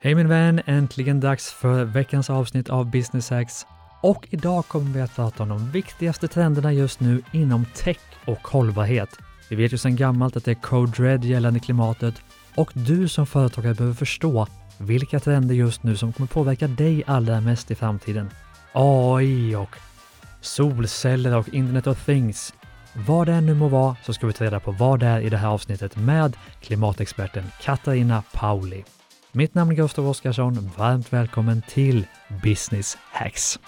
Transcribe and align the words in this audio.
Hej 0.00 0.14
min 0.14 0.28
vän! 0.28 0.60
Äntligen 0.66 1.20
dags 1.20 1.52
för 1.52 1.84
veckans 1.84 2.30
avsnitt 2.30 2.70
av 2.70 2.90
Business 2.90 3.30
Hacks. 3.30 3.66
Och 4.02 4.26
idag 4.30 4.66
kommer 4.68 4.90
vi 4.90 5.00
att 5.00 5.16
prata 5.16 5.42
om 5.42 5.48
de 5.48 5.70
viktigaste 5.70 6.28
trenderna 6.28 6.72
just 6.72 7.00
nu 7.00 7.22
inom 7.32 7.66
tech 7.76 7.98
och 8.24 8.48
hållbarhet. 8.48 9.08
Vi 9.50 9.56
vet 9.56 9.72
ju 9.72 9.78
sedan 9.78 9.96
gammalt 9.96 10.36
att 10.36 10.44
det 10.44 10.50
är 10.50 10.54
Code 10.54 10.92
Red 11.02 11.24
gällande 11.24 11.60
klimatet 11.60 12.14
och 12.54 12.70
du 12.74 13.08
som 13.08 13.26
företagare 13.26 13.74
behöver 13.74 13.94
förstå 13.94 14.46
vilka 14.78 15.20
trender 15.20 15.54
just 15.54 15.82
nu 15.82 15.96
som 15.96 16.12
kommer 16.12 16.28
påverka 16.28 16.68
dig 16.68 17.02
allra 17.06 17.40
mest 17.40 17.70
i 17.70 17.74
framtiden. 17.74 18.30
AI 18.72 19.54
och 19.54 19.76
solceller 20.40 21.36
och 21.36 21.48
Internet 21.48 21.86
of 21.86 22.04
Things. 22.04 22.54
Vad 23.06 23.26
det 23.26 23.32
än 23.32 23.46
nu 23.46 23.54
må 23.54 23.68
vara 23.68 23.96
så 24.04 24.12
ska 24.12 24.26
vi 24.26 24.32
ta 24.32 24.44
reda 24.44 24.60
på 24.60 24.70
vad 24.70 25.00
det 25.00 25.06
är 25.06 25.20
i 25.20 25.28
det 25.28 25.36
här 25.36 25.48
avsnittet 25.48 25.96
med 25.96 26.36
klimatexperten 26.60 27.44
Katarina 27.62 28.22
Pauli. 28.32 28.84
Mitt 29.32 29.54
namn 29.54 29.70
är 29.70 29.74
Gustav 29.76 30.08
Oskarsson. 30.08 30.70
Varmt 30.76 31.12
välkommen 31.12 31.62
till 31.68 32.06
Business 32.42 32.98
Hacks. 33.10 33.58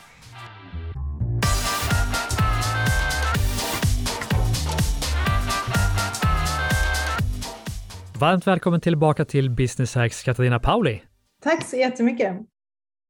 Varmt 8.19 8.46
välkommen 8.46 8.80
tillbaka 8.80 9.24
till 9.24 9.50
Business 9.50 9.95
Hacks, 9.95 10.23
Katarina 10.23 10.59
Pauli. 10.59 11.02
Tack 11.42 11.64
så 11.64 11.77
jättemycket. 11.77 12.36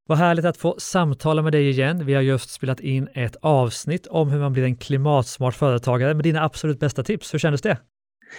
Vad 0.09 0.19
härligt 0.19 0.45
att 0.45 0.57
få 0.57 0.75
samtala 0.79 1.43
med 1.43 1.53
dig 1.53 1.69
igen. 1.69 2.07
Vi 2.07 2.15
har 2.15 2.23
just 2.23 2.51
spelat 2.51 2.81
in 2.81 3.09
ett 3.15 3.37
avsnitt 3.37 4.07
om 4.07 4.31
hur 4.31 4.41
man 4.41 4.53
blir 4.53 4.65
en 4.65 4.77
klimatsmart 4.77 5.55
företagare 5.55 6.15
med 6.15 6.25
dina 6.25 6.45
absolut 6.45 6.81
bästa 6.81 7.03
tips. 7.03 7.35
Hur 7.35 7.39
kändes 7.39 7.63
det? 7.63 7.79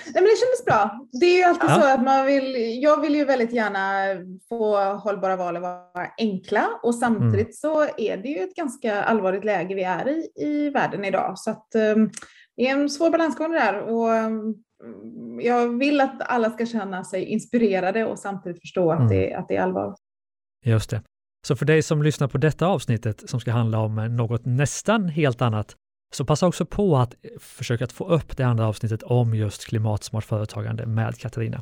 Nej, 0.06 0.14
men 0.14 0.24
det 0.24 0.38
kändes 0.40 0.66
bra. 0.66 1.08
Det 1.12 1.26
är 1.26 1.38
ju 1.38 1.44
alltid 1.44 1.70
ja. 1.70 1.82
så 1.82 1.94
att 1.94 2.04
man 2.04 2.26
vill, 2.26 2.82
jag 2.84 3.02
vill 3.02 3.16
ju 3.16 3.26
väldigt 3.26 3.54
gärna 3.54 4.06
få 4.50 4.78
hållbara 4.94 5.36
val 5.36 5.56
att 5.56 5.62
vara 5.62 6.08
enkla 6.18 6.70
och 6.84 6.96
samtidigt 6.96 7.34
mm. 7.34 7.54
så 7.54 7.84
är 7.98 8.18
det 8.18 8.30
ju 8.30 8.44
ett 8.44 8.56
ganska 8.56 9.04
allvarligt 9.04 9.44
läge 9.46 9.76
vi 9.76 9.84
är 9.84 10.10
i 10.10 10.32
i 10.36 10.70
världen 10.70 11.06
idag. 11.06 11.40
Så 11.40 11.52
att 11.52 11.68
um, 11.96 12.12
det 12.58 12.68
är 12.68 12.72
en 12.72 12.90
svår 12.90 13.10
balansgång 13.10 13.52
där 13.52 13.82
och 13.82 14.10
um, 14.10 14.56
jag 15.42 15.80
vill 15.80 16.02
att 16.02 16.22
alla 16.22 16.50
ska 16.50 16.66
känna 16.66 17.04
sig 17.04 17.26
inspirerade 17.26 18.06
och 18.06 18.20
samtidigt 18.20 18.62
förstå 18.62 18.92
att, 18.92 19.00
mm. 19.00 19.10
det, 19.10 19.34
att 19.34 19.48
det 19.48 19.56
är 19.56 19.62
allvar. 19.62 19.96
Just 20.66 20.90
det. 20.90 21.02
Så 21.48 21.56
för 21.56 21.66
dig 21.66 21.84
som 21.84 22.04
lyssnar 22.04 22.28
på 22.28 22.38
detta 22.38 22.68
avsnittet 22.68 23.30
som 23.30 23.40
ska 23.40 23.52
handla 23.52 23.80
om 23.80 23.96
något 23.96 24.46
nästan 24.46 25.10
helt 25.10 25.42
annat 25.42 25.76
så 26.12 26.26
passa 26.26 26.48
också 26.48 26.66
på 26.66 26.98
att 26.98 27.14
eh, 27.14 27.30
försöka 27.40 27.84
att 27.84 27.92
få 27.92 28.08
upp 28.08 28.38
det 28.38 28.44
andra 28.44 28.68
avsnittet 28.68 29.04
om 29.04 29.36
just 29.36 29.66
klimatsmart 29.66 30.24
företagande 30.24 30.86
med 30.86 31.20
Katarina. 31.20 31.62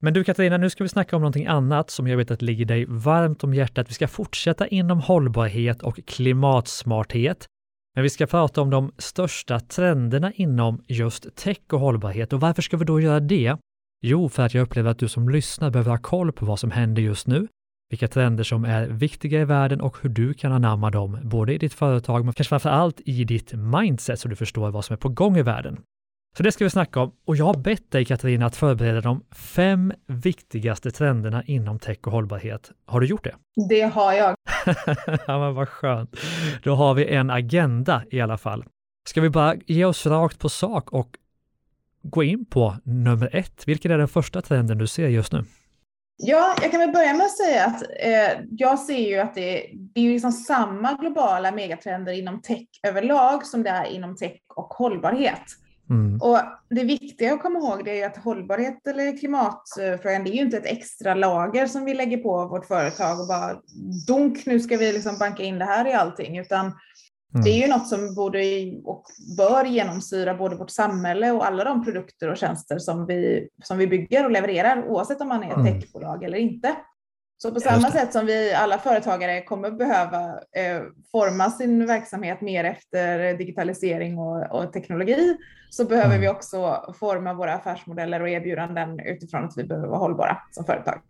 Men 0.00 0.14
du 0.14 0.24
Katarina, 0.24 0.56
nu 0.56 0.70
ska 0.70 0.84
vi 0.84 0.88
snacka 0.88 1.16
om 1.16 1.22
någonting 1.22 1.46
annat 1.46 1.90
som 1.90 2.06
jag 2.06 2.16
vet 2.16 2.30
att 2.30 2.42
ligger 2.42 2.64
dig 2.64 2.84
varmt 2.88 3.44
om 3.44 3.54
hjärtat. 3.54 3.90
Vi 3.90 3.94
ska 3.94 4.08
fortsätta 4.08 4.66
inom 4.66 5.00
hållbarhet 5.00 5.82
och 5.82 6.00
klimatsmarthet. 6.06 7.46
Men 7.94 8.02
vi 8.02 8.10
ska 8.10 8.26
prata 8.26 8.60
om 8.60 8.70
de 8.70 8.92
största 8.98 9.60
trenderna 9.60 10.32
inom 10.32 10.84
just 10.86 11.36
tech 11.36 11.58
och 11.72 11.80
hållbarhet. 11.80 12.32
Och 12.32 12.40
varför 12.40 12.62
ska 12.62 12.76
vi 12.76 12.84
då 12.84 13.00
göra 13.00 13.20
det? 13.20 13.56
Jo, 14.02 14.28
för 14.28 14.42
att 14.42 14.54
jag 14.54 14.62
upplever 14.62 14.90
att 14.90 14.98
du 14.98 15.08
som 15.08 15.28
lyssnar 15.28 15.70
behöver 15.70 15.90
ha 15.90 15.98
koll 15.98 16.32
på 16.32 16.46
vad 16.46 16.58
som 16.58 16.70
händer 16.70 17.02
just 17.02 17.26
nu 17.26 17.48
vilka 17.90 18.08
trender 18.08 18.44
som 18.44 18.64
är 18.64 18.86
viktiga 18.86 19.40
i 19.40 19.44
världen 19.44 19.80
och 19.80 19.96
hur 20.02 20.08
du 20.08 20.34
kan 20.34 20.52
anamma 20.52 20.90
dem, 20.90 21.18
både 21.22 21.54
i 21.54 21.58
ditt 21.58 21.74
företag 21.74 22.24
men 22.24 22.34
kanske 22.34 22.48
framför 22.48 22.70
allt 22.70 23.00
i 23.04 23.24
ditt 23.24 23.52
mindset 23.52 24.20
så 24.20 24.28
du 24.28 24.36
förstår 24.36 24.70
vad 24.70 24.84
som 24.84 24.94
är 24.94 24.98
på 24.98 25.08
gång 25.08 25.36
i 25.36 25.42
världen. 25.42 25.80
Så 26.36 26.42
det 26.42 26.52
ska 26.52 26.64
vi 26.64 26.70
snacka 26.70 27.00
om 27.00 27.12
och 27.26 27.36
jag 27.36 27.44
har 27.44 27.56
bett 27.56 27.90
dig 27.90 28.04
Katarina 28.04 28.46
att 28.46 28.56
förbereda 28.56 29.00
de 29.00 29.24
fem 29.30 29.92
viktigaste 30.06 30.90
trenderna 30.90 31.42
inom 31.42 31.78
tech 31.78 31.98
och 32.02 32.12
hållbarhet. 32.12 32.70
Har 32.86 33.00
du 33.00 33.06
gjort 33.06 33.24
det? 33.24 33.34
Det 33.68 33.82
har 33.82 34.12
jag. 34.12 34.36
ja 35.26 35.38
men 35.38 35.54
vad 35.54 35.68
skönt. 35.68 36.16
Då 36.62 36.74
har 36.74 36.94
vi 36.94 37.06
en 37.06 37.30
agenda 37.30 38.02
i 38.10 38.20
alla 38.20 38.38
fall. 38.38 38.64
Ska 39.08 39.20
vi 39.20 39.30
bara 39.30 39.54
ge 39.66 39.84
oss 39.84 40.06
rakt 40.06 40.38
på 40.38 40.48
sak 40.48 40.92
och 40.92 41.16
gå 42.02 42.22
in 42.22 42.44
på 42.44 42.76
nummer 42.84 43.36
ett. 43.36 43.68
Vilken 43.68 43.90
är 43.90 43.98
den 43.98 44.08
första 44.08 44.42
trenden 44.42 44.78
du 44.78 44.86
ser 44.86 45.08
just 45.08 45.32
nu? 45.32 45.44
Ja, 46.20 46.54
jag 46.62 46.70
kan 46.70 46.80
väl 46.80 46.92
börja 46.92 47.14
med 47.14 47.26
att 47.26 47.36
säga 47.36 47.64
att 47.66 47.82
eh, 47.82 48.44
jag 48.50 48.78
ser 48.78 49.08
ju 49.08 49.18
att 49.18 49.34
det, 49.34 49.70
det 49.94 50.00
är 50.00 50.12
liksom 50.12 50.32
samma 50.32 50.92
globala 50.92 51.52
megatrender 51.52 52.12
inom 52.12 52.42
tech 52.42 52.66
överlag 52.82 53.46
som 53.46 53.62
det 53.62 53.70
är 53.70 53.84
inom 53.84 54.16
tech 54.16 54.40
och 54.56 54.74
hållbarhet. 54.74 55.42
Mm. 55.90 56.20
Och 56.22 56.38
det 56.70 56.84
viktiga 56.84 57.34
att 57.34 57.42
komma 57.42 57.58
ihåg 57.58 57.84
det 57.84 57.90
är 57.90 57.94
ju 57.94 58.02
att 58.02 58.16
hållbarhet 58.16 58.86
eller 58.86 59.18
klimatfrågan, 59.18 60.24
det 60.24 60.30
är 60.30 60.34
ju 60.34 60.40
inte 60.40 60.56
ett 60.56 60.66
extra 60.66 61.14
lager 61.14 61.66
som 61.66 61.84
vi 61.84 61.94
lägger 61.94 62.18
på 62.18 62.46
vårt 62.46 62.66
företag 62.66 63.20
och 63.20 63.28
bara 63.28 63.56
dunk, 64.06 64.46
nu 64.46 64.60
ska 64.60 64.76
vi 64.76 64.92
liksom 64.92 65.18
banka 65.18 65.42
in 65.42 65.58
det 65.58 65.64
här 65.64 65.88
i 65.88 65.92
allting, 65.92 66.38
utan 66.38 66.72
Mm. 67.34 67.44
Det 67.44 67.50
är 67.50 67.66
ju 67.66 67.68
något 67.68 67.88
som 67.88 68.14
borde 68.14 68.38
och 68.84 69.04
bör 69.36 69.64
genomsyra 69.64 70.34
både 70.34 70.56
vårt 70.56 70.70
samhälle 70.70 71.32
och 71.32 71.46
alla 71.46 71.64
de 71.64 71.84
produkter 71.84 72.30
och 72.30 72.36
tjänster 72.36 72.78
som 72.78 73.06
vi, 73.06 73.48
som 73.64 73.78
vi 73.78 73.86
bygger 73.86 74.24
och 74.24 74.30
levererar, 74.30 74.84
oavsett 74.88 75.20
om 75.20 75.28
man 75.28 75.42
är 75.42 75.50
ett 75.50 75.56
mm. 75.56 75.80
techbolag 75.80 76.24
eller 76.24 76.38
inte. 76.38 76.76
Så 77.42 77.54
på 77.54 77.60
samma 77.60 77.90
sätt 77.90 78.12
som 78.12 78.26
vi 78.26 78.54
alla 78.54 78.78
företagare 78.78 79.42
kommer 79.42 79.70
behöva 79.70 80.24
eh, 80.32 80.82
forma 81.12 81.50
sin 81.50 81.86
verksamhet 81.86 82.40
mer 82.40 82.64
efter 82.64 83.34
digitalisering 83.34 84.18
och, 84.18 84.50
och 84.50 84.72
teknologi, 84.72 85.36
så 85.70 85.84
behöver 85.84 86.14
mm. 86.14 86.20
vi 86.20 86.28
också 86.28 86.84
forma 87.00 87.34
våra 87.34 87.54
affärsmodeller 87.54 88.22
och 88.22 88.28
erbjudanden 88.28 89.00
utifrån 89.00 89.44
att 89.44 89.52
vi 89.56 89.64
behöver 89.64 89.88
vara 89.88 89.98
hållbara 89.98 90.38
som 90.50 90.64
företag. 90.64 91.00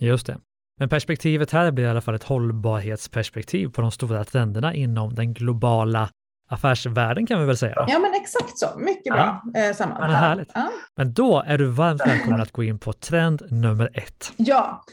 Just 0.00 0.26
det. 0.26 0.38
Men 0.78 0.88
perspektivet 0.88 1.50
här 1.50 1.70
blir 1.70 1.84
i 1.84 1.88
alla 1.88 2.00
fall 2.00 2.14
ett 2.14 2.22
hållbarhetsperspektiv 2.22 3.68
på 3.68 3.80
de 3.80 3.90
stora 3.90 4.24
trenderna 4.24 4.74
inom 4.74 5.14
den 5.14 5.34
globala 5.34 6.10
affärsvärlden 6.50 7.26
kan 7.26 7.40
vi 7.40 7.46
väl 7.46 7.56
säga? 7.56 7.84
Ja, 7.88 7.98
men 7.98 8.14
exakt 8.14 8.58
så. 8.58 8.78
Mycket 8.78 9.12
bra 9.12 9.42
ja. 9.54 9.60
eh, 9.60 9.74
sammanfattat. 9.74 10.10
Ja, 10.10 10.16
härligt. 10.16 10.50
Ja. 10.54 10.70
Men 10.96 11.12
då 11.12 11.42
är 11.46 11.58
du 11.58 11.66
varmt 11.66 12.00
välkommen 12.06 12.40
att 12.40 12.52
gå 12.52 12.64
in 12.64 12.78
på 12.78 12.92
trend 12.92 13.42
nummer 13.50 13.90
ett. 13.94 14.32
Ja, 14.36 14.84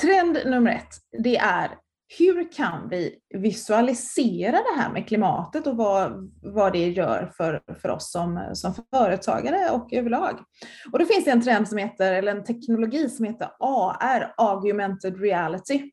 trend 0.00 0.38
nummer 0.46 0.70
ett, 0.70 1.22
det 1.24 1.36
är 1.36 1.68
hur 2.18 2.52
kan 2.52 2.88
vi 2.88 3.14
visualisera 3.34 4.56
det 4.56 4.82
här 4.82 4.92
med 4.92 5.08
klimatet 5.08 5.66
och 5.66 5.76
vad, 5.76 6.32
vad 6.42 6.72
det 6.72 6.88
gör 6.88 7.32
för, 7.36 7.62
för 7.82 7.88
oss 7.88 8.12
som, 8.12 8.50
som 8.52 8.74
företagare 8.94 9.70
och 9.70 9.92
överlag? 9.92 10.38
Och 10.92 10.98
då 10.98 11.04
finns 11.04 11.24
det 11.24 11.30
en 11.30 11.42
trend 11.42 11.68
som 11.68 11.78
heter, 11.78 12.12
eller 12.12 12.36
en 12.36 12.44
teknologi 12.44 13.08
som 13.08 13.24
heter 13.24 13.48
AR, 13.58 14.34
Augmented 14.36 15.20
Reality. 15.20 15.90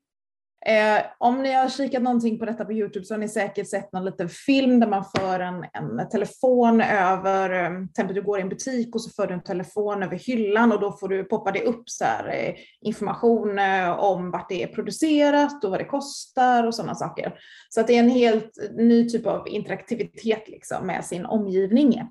Eh, 0.66 1.04
om 1.18 1.44
ni 1.44 1.54
har 1.54 1.70
kikat 1.70 2.04
någonting 2.04 2.40
på 2.40 2.46
detta 2.46 2.66
på 2.66 2.74
Youtube 2.74 3.06
så 3.06 3.14
har 3.14 3.20
ni 3.20 3.30
säkert 3.30 3.70
sett 3.70 3.94
någon 3.94 4.06
liten 4.06 4.30
film 4.30 4.80
där 4.80 4.88
man 4.88 5.06
för 5.16 5.40
en, 5.40 5.66
en 5.74 6.10
telefon 6.10 6.82
över, 6.82 7.64
eh, 7.64 7.78
till 7.78 7.90
exempel 7.90 8.16
du 8.16 8.22
går 8.22 8.40
i 8.40 8.42
en 8.42 8.50
butik 8.50 8.96
och 8.96 9.02
så 9.02 9.10
för 9.10 9.28
du 9.28 9.34
en 9.34 9.44
telefon 9.44 10.04
över 10.04 10.18
hyllan 10.18 10.72
och 10.72 10.80
då 10.80 10.92
får 10.92 11.10
du, 11.10 11.24
poppar 11.24 11.52
det 11.52 11.64
upp 11.64 11.90
så 11.90 12.06
här, 12.06 12.28
eh, 12.28 12.56
information 12.82 13.60
eh, 13.60 14.00
om 14.00 14.32
vart 14.32 14.50
det 14.50 14.64
är 14.64 14.68
producerat 14.68 15.64
och 15.64 15.72
vad 15.72 15.80
det 15.80 15.86
kostar 15.86 16.68
och 16.68 16.76
sådana 16.76 16.96
saker. 16.96 17.40
Så 17.70 17.82
att 17.82 17.88
det 17.88 17.96
är 17.96 18.00
en 18.00 18.10
helt 18.10 18.58
ny 18.78 19.10
typ 19.10 19.26
av 19.26 19.48
interaktivitet 19.48 20.48
liksom 20.48 20.88
med 20.88 21.06
sin 21.06 21.26
omgivning. 21.26 22.02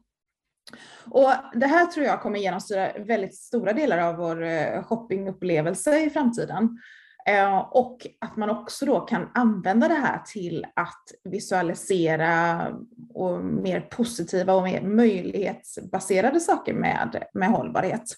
Och 1.10 1.30
det 1.54 1.66
här 1.66 1.86
tror 1.86 2.06
jag 2.06 2.22
kommer 2.22 2.38
genomsyra 2.38 2.92
väldigt 2.98 3.34
stora 3.34 3.72
delar 3.72 3.98
av 3.98 4.16
vår 4.16 4.42
eh, 4.42 4.82
shoppingupplevelse 4.82 6.00
i 6.00 6.10
framtiden. 6.10 6.78
Eh, 7.26 7.58
och 7.58 8.06
att 8.20 8.36
man 8.36 8.50
också 8.50 8.86
då 8.86 9.00
kan 9.00 9.28
använda 9.34 9.88
det 9.88 9.94
här 9.94 10.18
till 10.26 10.66
att 10.76 11.04
visualisera 11.24 12.66
och 13.14 13.44
mer 13.44 13.80
positiva 13.80 14.54
och 14.54 14.62
mer 14.62 14.82
möjlighetsbaserade 14.82 16.40
saker 16.40 16.74
med, 16.74 17.24
med 17.34 17.48
hållbarhet. 17.48 18.16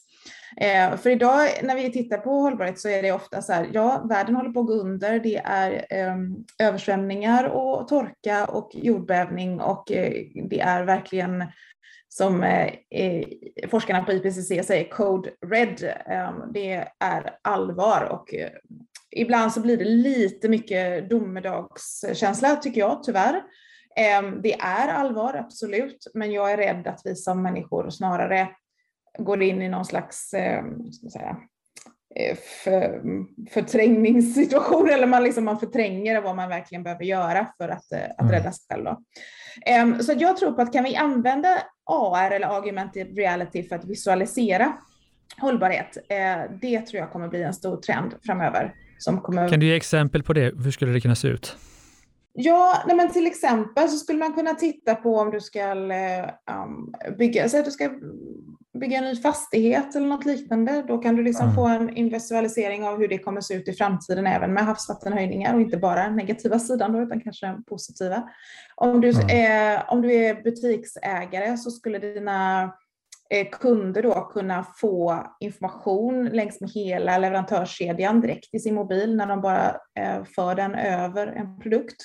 Eh, 0.56 0.96
för 0.96 1.10
idag 1.10 1.48
när 1.62 1.76
vi 1.76 1.92
tittar 1.92 2.18
på 2.18 2.30
hållbarhet 2.30 2.80
så 2.80 2.88
är 2.88 3.02
det 3.02 3.12
ofta 3.12 3.42
så 3.42 3.52
här, 3.52 3.70
ja, 3.72 4.02
världen 4.08 4.36
håller 4.36 4.50
på 4.50 4.60
att 4.60 4.66
gå 4.66 4.72
under. 4.72 5.20
Det 5.20 5.36
är 5.36 5.86
ehm, 5.90 6.36
översvämningar 6.58 7.44
och 7.44 7.88
torka 7.88 8.44
och 8.46 8.70
jordbävning 8.74 9.60
och 9.60 9.92
eh, 9.92 10.12
det 10.48 10.60
är 10.60 10.84
verkligen 10.84 11.44
som 12.08 12.42
eh, 12.42 12.72
eh, 12.90 13.24
forskarna 13.70 14.02
på 14.02 14.12
IPCC 14.12 14.66
säger, 14.66 14.90
code 14.90 15.30
red. 15.46 15.94
Ehm, 16.06 16.52
det 16.52 16.86
är 16.98 17.30
allvar 17.42 18.08
och 18.10 18.34
ibland 19.12 19.52
så 19.52 19.60
blir 19.60 19.76
det 19.76 19.84
lite 19.84 20.48
mycket 20.48 21.10
domedagskänsla 21.10 22.56
tycker 22.56 22.80
jag 22.80 23.02
tyvärr. 23.02 23.42
Ehm, 23.96 24.42
det 24.42 24.54
är 24.54 24.88
allvar, 24.88 25.34
absolut, 25.34 26.06
men 26.14 26.32
jag 26.32 26.52
är 26.52 26.56
rädd 26.56 26.86
att 26.86 27.00
vi 27.04 27.16
som 27.16 27.42
människor 27.42 27.90
snarare 27.90 28.48
går 29.18 29.42
in 29.42 29.62
i 29.62 29.68
någon 29.68 29.84
slags 29.84 30.34
ehm, 30.34 30.92
säga, 30.92 31.36
eh, 32.14 32.36
för, 32.64 33.02
förträngningssituation, 33.50 34.90
eller 34.90 35.06
man, 35.06 35.24
liksom, 35.24 35.44
man 35.44 35.60
förtränger 35.60 36.20
vad 36.20 36.36
man 36.36 36.48
verkligen 36.48 36.82
behöver 36.82 37.04
göra 37.04 37.46
för 37.58 37.68
att, 37.68 37.92
eh, 37.92 38.04
att 38.04 38.20
mm. 38.20 38.32
rädda 38.32 38.52
sig 38.52 38.64
själv. 38.68 38.84
Då. 38.84 39.02
Ehm, 39.66 40.02
så 40.02 40.12
jag 40.16 40.36
tror 40.36 40.52
på 40.52 40.62
att 40.62 40.72
kan 40.72 40.84
vi 40.84 40.96
använda 40.96 41.58
AR 41.84 42.30
eller 42.30 42.46
augmented 42.46 43.16
reality 43.16 43.68
för 43.68 43.76
att 43.76 43.84
visualisera 43.84 44.72
hållbarhet, 45.40 45.96
eh, 46.08 46.50
det 46.60 46.80
tror 46.80 47.00
jag 47.00 47.12
kommer 47.12 47.28
bli 47.28 47.42
en 47.42 47.54
stor 47.54 47.76
trend 47.76 48.14
framöver 48.26 48.74
som 49.02 49.20
kommer... 49.20 49.48
Kan 49.48 49.60
du 49.60 49.66
ge 49.66 49.76
exempel 49.76 50.22
på 50.22 50.32
det? 50.32 50.54
Hur 50.64 50.70
skulle 50.70 50.92
det 50.92 51.00
kunna 51.00 51.14
se 51.14 51.28
ut? 51.28 51.56
Ja, 52.34 52.82
nej 52.86 52.96
men 52.96 53.12
till 53.12 53.26
exempel 53.26 53.88
så 53.88 53.96
skulle 53.96 54.18
man 54.18 54.32
kunna 54.32 54.54
titta 54.54 54.94
på 54.94 55.18
om 55.18 55.30
du 55.30 55.40
ska 55.40 55.74
um, 55.74 56.94
bygga, 57.18 57.48
så 57.48 57.58
att 57.58 57.64
du 57.64 57.70
ska 57.70 57.90
bygga 58.80 58.98
en 58.98 59.04
ny 59.04 59.16
fastighet 59.16 59.94
eller 59.94 60.06
något 60.06 60.24
liknande. 60.24 60.84
Då 60.88 60.98
kan 60.98 61.16
du 61.16 61.22
liksom 61.22 61.44
mm. 61.44 61.54
få 61.54 61.66
en 61.66 62.08
visualisering 62.08 62.84
av 62.84 62.98
hur 62.98 63.08
det 63.08 63.18
kommer 63.18 63.40
se 63.40 63.54
ut 63.54 63.68
i 63.68 63.72
framtiden 63.72 64.26
även 64.26 64.52
med 64.52 64.64
havsvattenhöjningar 64.64 65.54
och 65.54 65.60
inte 65.60 65.76
bara 65.76 66.10
negativa 66.10 66.58
sidan 66.58 66.92
då, 66.92 67.00
utan 67.00 67.20
kanske 67.20 67.46
den 67.46 67.64
positiva. 67.64 68.28
Om 68.74 69.00
du, 69.00 69.10
mm. 69.10 69.26
är, 69.28 69.84
om 69.90 70.02
du 70.02 70.12
är 70.12 70.42
butiksägare 70.42 71.56
så 71.56 71.70
skulle 71.70 71.98
dina 71.98 72.62
eh, 72.62 72.70
kunder 73.52 74.02
då 74.02 74.14
kunna 74.14 74.66
få 74.76 75.26
information 75.40 76.24
längs 76.24 76.60
med 76.60 76.70
hela 76.70 77.18
leverantörskedjan 77.18 78.20
direkt 78.20 78.54
i 78.54 78.58
sin 78.58 78.74
mobil 78.74 79.16
när 79.16 79.26
de 79.26 79.40
bara 79.40 79.76
eh, 80.00 80.24
för 80.24 80.54
den 80.54 80.74
över 80.74 81.26
en 81.26 81.60
produkt. 81.60 81.96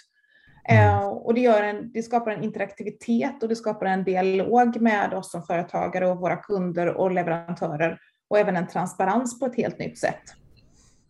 Mm. 0.70 0.90
Eh, 0.90 1.08
och 1.08 1.34
det, 1.34 1.42
gör 1.42 1.64
en, 1.64 1.92
det 1.92 2.04
skapar 2.04 2.32
en 2.32 2.44
interaktivitet 2.44 3.44
och 3.44 3.50
det 3.50 3.56
skapar 3.56 3.86
en 3.86 4.04
dialog 4.04 4.82
med 4.82 5.14
oss 5.14 5.32
som 5.32 5.44
företagare 5.44 6.08
och 6.08 6.18
våra 6.18 6.36
kunder 6.36 6.88
och 6.88 7.12
leverantörer 7.12 8.00
och 8.30 8.40
även 8.40 8.56
en 8.56 8.68
transparens 8.68 9.40
på 9.40 9.46
ett 9.46 9.56
helt 9.56 9.80
nytt 9.80 10.00
sätt. 10.00 10.24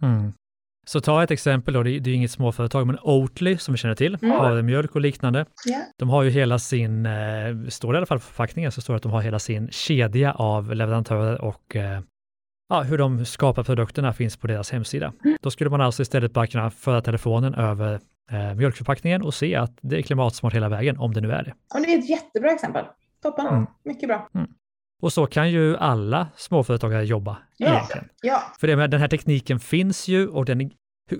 Mm. 0.01 0.33
Så 0.87 1.01
ta 1.01 1.23
ett 1.23 1.31
exempel 1.31 1.73
då, 1.73 1.83
det 1.83 1.91
är, 1.91 1.99
det 1.99 2.09
är 2.09 2.13
inget 2.13 2.31
småföretag, 2.31 2.87
men 2.87 2.99
Oatly 3.01 3.57
som 3.57 3.73
vi 3.73 3.77
känner 3.77 3.95
till, 3.95 4.17
mm. 4.21 4.65
mjölk 4.65 4.95
och 4.95 5.01
liknande. 5.01 5.45
Yeah. 5.69 5.81
De 5.97 6.09
har 6.09 6.23
ju 6.23 6.29
hela 6.29 6.59
sin, 6.59 7.05
eh, 7.05 7.11
står 7.69 7.93
det 7.93 7.95
i 7.95 7.97
alla 7.97 8.05
fall 8.05 8.19
på 8.19 8.25
förpackningen, 8.25 8.71
så 8.71 8.81
står 8.81 8.93
det 8.93 8.95
att 8.95 9.03
de 9.03 9.11
har 9.11 9.21
hela 9.21 9.39
sin 9.39 9.69
kedja 9.71 10.33
av 10.33 10.75
leverantörer 10.75 11.41
och 11.41 11.75
eh, 11.75 11.99
ja, 12.69 12.81
hur 12.81 12.97
de 12.97 13.25
skapar 13.25 13.63
produkterna 13.63 14.13
finns 14.13 14.37
på 14.37 14.47
deras 14.47 14.71
hemsida. 14.71 15.13
Mm. 15.25 15.37
Då 15.41 15.51
skulle 15.51 15.69
man 15.69 15.81
alltså 15.81 16.01
istället 16.01 16.33
bara 16.33 16.47
kunna 16.47 16.69
föra 16.69 17.01
telefonen 17.01 17.53
över 17.53 17.99
eh, 18.31 18.53
mjölkförpackningen 18.55 19.21
och 19.21 19.33
se 19.33 19.55
att 19.55 19.77
det 19.81 19.97
är 19.97 20.01
klimatsmart 20.01 20.53
hela 20.53 20.69
vägen, 20.69 20.97
om 20.97 21.13
det 21.13 21.21
nu 21.21 21.31
är 21.31 21.43
det. 21.43 21.53
Och 21.73 21.81
det 21.81 21.93
är 21.93 21.99
ett 21.99 22.09
jättebra 22.09 22.51
exempel. 22.51 22.85
Toppen, 23.21 23.47
mm. 23.47 23.65
mycket 23.85 24.09
bra. 24.09 24.29
Mm. 24.35 24.47
Och 25.01 25.13
så 25.13 25.25
kan 25.25 25.51
ju 25.51 25.77
alla 25.77 26.27
småföretagare 26.35 27.05
jobba 27.05 27.37
ja. 27.57 27.67
egentligen. 27.67 28.09
Ja. 28.21 28.41
För 28.59 28.67
det 28.67 28.75
med, 28.75 28.91
den 28.91 29.01
här 29.01 29.07
tekniken 29.07 29.59
finns 29.59 30.07
ju, 30.07 30.27
och 30.27 30.45
den, 30.45 30.71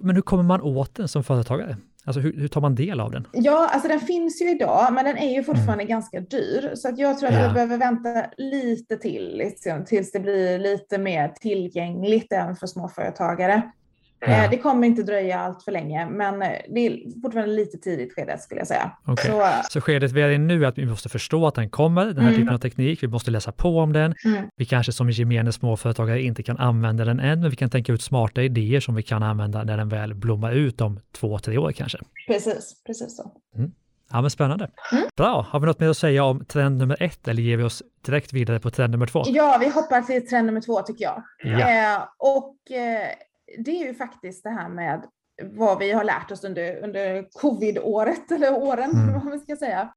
men 0.02 0.16
hur 0.16 0.22
kommer 0.22 0.44
man 0.44 0.62
åt 0.62 0.96
den 0.96 1.08
som 1.08 1.24
företagare? 1.24 1.78
Alltså 2.06 2.20
hur, 2.22 2.34
hur, 2.34 2.48
tar 2.48 2.62
man 2.62 2.76
del 2.76 3.00
av 3.00 3.12
den? 3.12 3.28
Ja, 3.34 3.70
alltså 3.74 3.88
den 3.88 4.00
finns 4.00 4.42
ju 4.42 4.50
idag, 4.50 4.94
men 4.94 5.06
den 5.06 5.18
är 5.18 5.34
ju 5.34 5.44
fortfarande 5.44 5.84
mm. 5.84 5.88
ganska 5.88 6.20
dyr. 6.20 6.72
Så 6.76 6.90
att 6.90 6.98
jag 6.98 7.20
tror 7.20 7.30
att 7.30 7.36
ja. 7.36 7.48
vi 7.48 7.54
behöver 7.54 7.78
vänta 7.78 8.26
lite 8.38 8.98
till 8.98 9.38
liksom, 9.38 9.86
tills 9.86 10.12
det 10.12 10.20
blir 10.20 10.60
lite 10.60 10.98
mer 10.98 11.30
tillgängligt 11.30 12.34
även 12.34 12.56
för 12.56 12.68
småföretagare. 12.68 13.72
Ja. 14.20 14.28
Eh, 14.28 14.50
det 14.50 14.58
kommer 14.58 14.88
inte 14.88 15.04
dröja 15.04 15.40
allt 15.40 15.64
för 15.64 15.72
länge, 15.72 16.06
men 16.10 16.42
eh, 16.42 16.50
det 16.70 16.80
är 16.88 17.22
fortfarande 17.22 17.54
lite 17.54 17.78
tidigt 17.78 18.14
skede 18.14 18.38
skulle 18.38 18.62
jag 18.62 18.68
säga. 18.68 18.92
Okay. 19.08 19.32
Så, 19.32 19.48
så 19.70 19.82
skedet 19.82 20.12
vi 20.12 20.22
är 20.22 20.30
i 20.30 20.38
nu 20.38 20.64
är 20.64 20.68
att 20.68 20.78
vi 20.78 20.86
måste 20.86 21.10
förstå 21.10 21.48
att 21.48 21.56
den 21.56 21.70
kommer, 21.70 22.06
den 22.06 22.18
här 22.18 22.28
mm. 22.28 22.36
typen 22.36 22.54
av 22.54 22.60
teknik. 22.60 23.04
Vi 23.04 23.08
måste 23.08 23.32
läsa 23.32 23.52
på 23.52 23.80
om 23.80 23.94
den. 23.94 24.16
Mm. 24.26 24.44
Vi 24.56 24.66
kanske 24.66 24.92
som 24.92 25.10
gemene 25.10 25.52
småföretagare 25.52 26.22
inte 26.22 26.44
kan 26.44 26.58
använda 26.58 27.06
den 27.06 27.20
än, 27.20 27.42
men 27.42 27.50
vi 27.50 27.56
kan 27.56 27.70
tänka 27.70 27.94
ut 27.94 28.02
smarta 28.02 28.42
idéer 28.42 28.80
som 28.80 28.96
vi 28.96 29.04
kan 29.04 29.24
använda 29.24 29.64
när 29.64 29.78
den 29.78 29.90
väl 29.90 30.14
blommar 30.14 30.52
ut 30.52 30.82
om 30.82 31.00
två, 31.12 31.40
tre 31.40 31.58
år 31.58 31.72
kanske. 31.72 31.98
Precis, 32.28 32.84
precis 32.86 33.18
så. 33.18 33.32
Mm. 33.56 33.72
Ja, 34.12 34.22
men 34.22 34.30
spännande. 34.30 34.70
Mm. 34.92 35.04
Bra. 35.18 35.48
Har 35.50 35.60
vi 35.60 35.66
något 35.66 35.80
mer 35.80 35.90
att 35.90 35.98
säga 35.98 36.24
om 36.24 36.46
trend 36.46 36.78
nummer 36.78 36.98
ett 37.04 37.28
eller 37.28 37.42
ger 37.42 37.58
vi 37.58 37.64
oss 37.64 37.84
direkt 38.06 38.34
vidare 38.34 38.60
på 38.60 38.70
trend 38.70 38.92
nummer 38.92 39.08
två? 39.08 39.24
Ja, 39.26 39.58
vi 39.60 39.70
hoppar 39.70 40.02
till 40.02 40.28
trend 40.28 40.46
nummer 40.46 40.62
två 40.62 40.82
tycker 40.82 41.04
jag. 41.04 41.24
Ja. 41.44 41.60
Eh, 41.60 42.04
och 42.18 42.72
eh, 42.72 43.10
det 43.58 43.72
är 43.72 43.88
ju 43.88 43.94
faktiskt 43.94 44.44
det 44.44 44.50
här 44.50 44.70
med 44.70 45.06
vad 45.44 45.80
vi 45.80 45.92
har 45.92 46.04
lärt 46.04 46.32
oss 46.32 46.44
under, 46.44 46.84
under 46.84 47.28
covid-året, 47.42 48.32
eller 48.32 48.54
åren, 48.54 48.92
mm. 48.92 49.14
vad 49.14 49.26
man 49.26 49.40
ska 49.40 49.56
säga. 49.56 49.94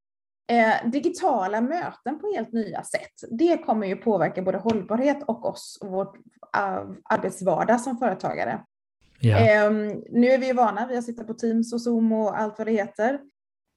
Eh, 0.51 0.89
digitala 0.89 1.61
möten 1.61 2.19
på 2.19 2.33
helt 2.35 2.53
nya 2.53 2.83
sätt. 2.83 3.23
Det 3.29 3.57
kommer 3.57 3.87
ju 3.87 3.95
påverka 3.95 4.41
både 4.41 4.57
hållbarhet 4.57 5.23
och 5.23 5.45
oss 5.45 5.77
och 5.81 5.89
vårt 5.89 6.17
uh, 6.17 6.91
arbetsvardag 7.03 7.81
som 7.81 7.97
företagare. 7.97 8.65
Yeah. 9.21 9.65
Eh, 9.65 9.71
nu 10.09 10.27
är 10.27 10.37
vi 10.37 10.47
ju 10.47 10.53
vana 10.53 10.87
vid 10.87 10.97
att 10.97 11.03
sitta 11.03 11.23
på 11.23 11.33
Teams 11.33 11.73
och 11.73 11.81
Zoom 11.81 12.11
och 12.11 12.39
allt 12.39 12.57
vad 12.57 12.67
det 12.67 12.71
heter. 12.71 13.19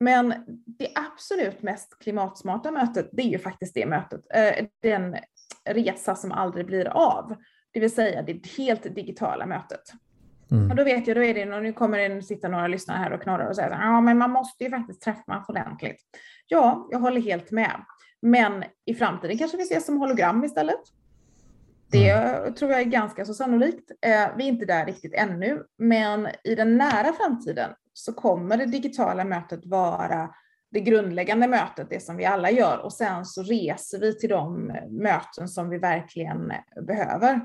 Men 0.00 0.34
det 0.66 0.88
absolut 0.94 1.62
mest 1.62 1.98
klimatsmarta 1.98 2.70
mötet, 2.70 3.08
det 3.12 3.22
är 3.22 3.28
ju 3.28 3.38
faktiskt 3.38 3.74
det 3.74 3.86
mötet, 3.86 4.20
eh, 4.34 4.66
den 4.82 5.16
resa 5.64 6.14
som 6.14 6.32
aldrig 6.32 6.66
blir 6.66 6.88
av. 6.88 7.36
Det 7.74 7.80
vill 7.80 7.94
säga 7.94 8.22
det 8.22 8.46
helt 8.56 8.94
digitala 8.94 9.46
mötet. 9.46 9.92
Mm. 10.50 10.70
Och 10.70 10.76
då 10.76 10.84
vet 10.84 11.06
jag, 11.06 11.16
då 11.16 11.24
är 11.24 11.34
det, 11.34 11.56
och 11.56 11.62
nu 11.62 11.72
kommer 11.72 12.08
det 12.08 12.22
sitta 12.22 12.48
några 12.48 12.66
lyssnare 12.66 12.98
här 12.98 13.12
och 13.12 13.22
knorrar 13.22 13.48
och 13.48 13.56
säga 13.56 13.68
ja 13.70 14.00
men 14.00 14.18
man 14.18 14.30
måste 14.30 14.64
ju 14.64 14.70
faktiskt 14.70 15.02
träffas 15.02 15.48
ordentligt. 15.48 15.96
Ja, 16.46 16.88
jag 16.90 16.98
håller 16.98 17.20
helt 17.20 17.50
med. 17.50 17.84
Men 18.22 18.64
i 18.84 18.94
framtiden 18.94 19.38
kanske 19.38 19.56
vi 19.56 19.62
ses 19.62 19.86
som 19.86 19.98
hologram 19.98 20.44
istället. 20.44 20.80
Det 21.90 22.10
mm. 22.10 22.54
tror 22.54 22.70
jag 22.70 22.80
är 22.80 22.84
ganska 22.84 23.24
så 23.24 23.34
sannolikt. 23.34 23.90
Eh, 23.90 24.36
vi 24.36 24.44
är 24.44 24.48
inte 24.48 24.66
där 24.66 24.86
riktigt 24.86 25.14
ännu, 25.14 25.62
men 25.78 26.28
i 26.44 26.54
den 26.54 26.76
nära 26.76 27.12
framtiden 27.12 27.70
så 27.92 28.12
kommer 28.12 28.56
det 28.56 28.66
digitala 28.66 29.24
mötet 29.24 29.66
vara 29.66 30.30
det 30.70 30.80
grundläggande 30.80 31.48
mötet, 31.48 31.90
det 31.90 32.02
som 32.02 32.16
vi 32.16 32.24
alla 32.24 32.50
gör, 32.50 32.78
och 32.78 32.92
sen 32.92 33.24
så 33.24 33.42
reser 33.42 33.98
vi 33.98 34.18
till 34.18 34.28
de 34.28 34.72
möten 34.90 35.48
som 35.48 35.70
vi 35.70 35.78
verkligen 35.78 36.52
behöver. 36.86 37.40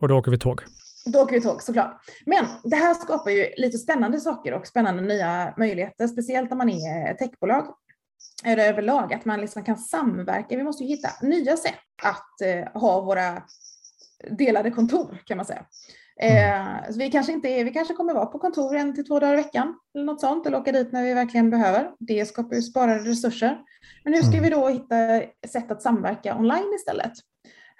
Och 0.00 0.08
då 0.08 0.18
åker 0.18 0.30
vi 0.30 0.38
tåg. 0.38 0.62
Då 1.06 1.20
åker 1.20 1.34
vi 1.34 1.40
tåg 1.40 1.62
såklart. 1.62 2.00
Men 2.26 2.44
det 2.64 2.76
här 2.76 2.94
skapar 2.94 3.30
ju 3.30 3.48
lite 3.56 3.78
spännande 3.78 4.20
saker 4.20 4.52
och 4.52 4.66
spännande 4.66 5.02
nya 5.02 5.54
möjligheter, 5.56 6.08
speciellt 6.08 6.52
om 6.52 6.58
man 6.58 6.68
är 6.68 7.14
techbolag 7.14 7.74
eller 8.44 8.68
överlag, 8.68 9.12
att 9.12 9.24
man 9.24 9.40
liksom 9.40 9.64
kan 9.64 9.76
samverka. 9.76 10.56
Vi 10.56 10.62
måste 10.62 10.84
ju 10.84 10.88
hitta 10.88 11.08
nya 11.22 11.56
sätt 11.56 11.74
att 12.02 12.40
eh, 12.40 12.80
ha 12.80 13.00
våra 13.00 13.42
delade 14.30 14.70
kontor 14.70 15.22
kan 15.24 15.36
man 15.36 15.46
säga. 15.46 15.66
Mm. 16.20 16.66
Eh, 16.66 16.96
vi 16.96 17.10
kanske 17.10 17.32
inte 17.32 17.48
är, 17.48 17.64
vi 17.64 17.70
kanske 17.70 17.94
kommer 17.94 18.14
vara 18.14 18.26
på 18.26 18.38
kontor 18.38 18.76
en 18.76 18.94
till 18.94 19.06
två 19.06 19.20
dagar 19.20 19.32
i 19.32 19.36
veckan 19.36 19.74
eller 19.94 20.04
något 20.04 20.20
sånt 20.20 20.46
eller 20.46 20.58
åka 20.58 20.72
dit 20.72 20.92
när 20.92 21.04
vi 21.04 21.14
verkligen 21.14 21.50
behöver. 21.50 21.90
Det 21.98 22.28
skapar 22.28 22.56
ju 22.56 22.62
sparade 22.62 23.10
resurser. 23.10 23.58
Men 24.04 24.14
hur 24.14 24.22
ska 24.22 24.36
mm. 24.36 24.42
vi 24.42 24.50
då 24.50 24.68
hitta 24.68 25.22
sätt 25.48 25.70
att 25.70 25.82
samverka 25.82 26.36
online 26.36 26.74
istället? 26.76 27.12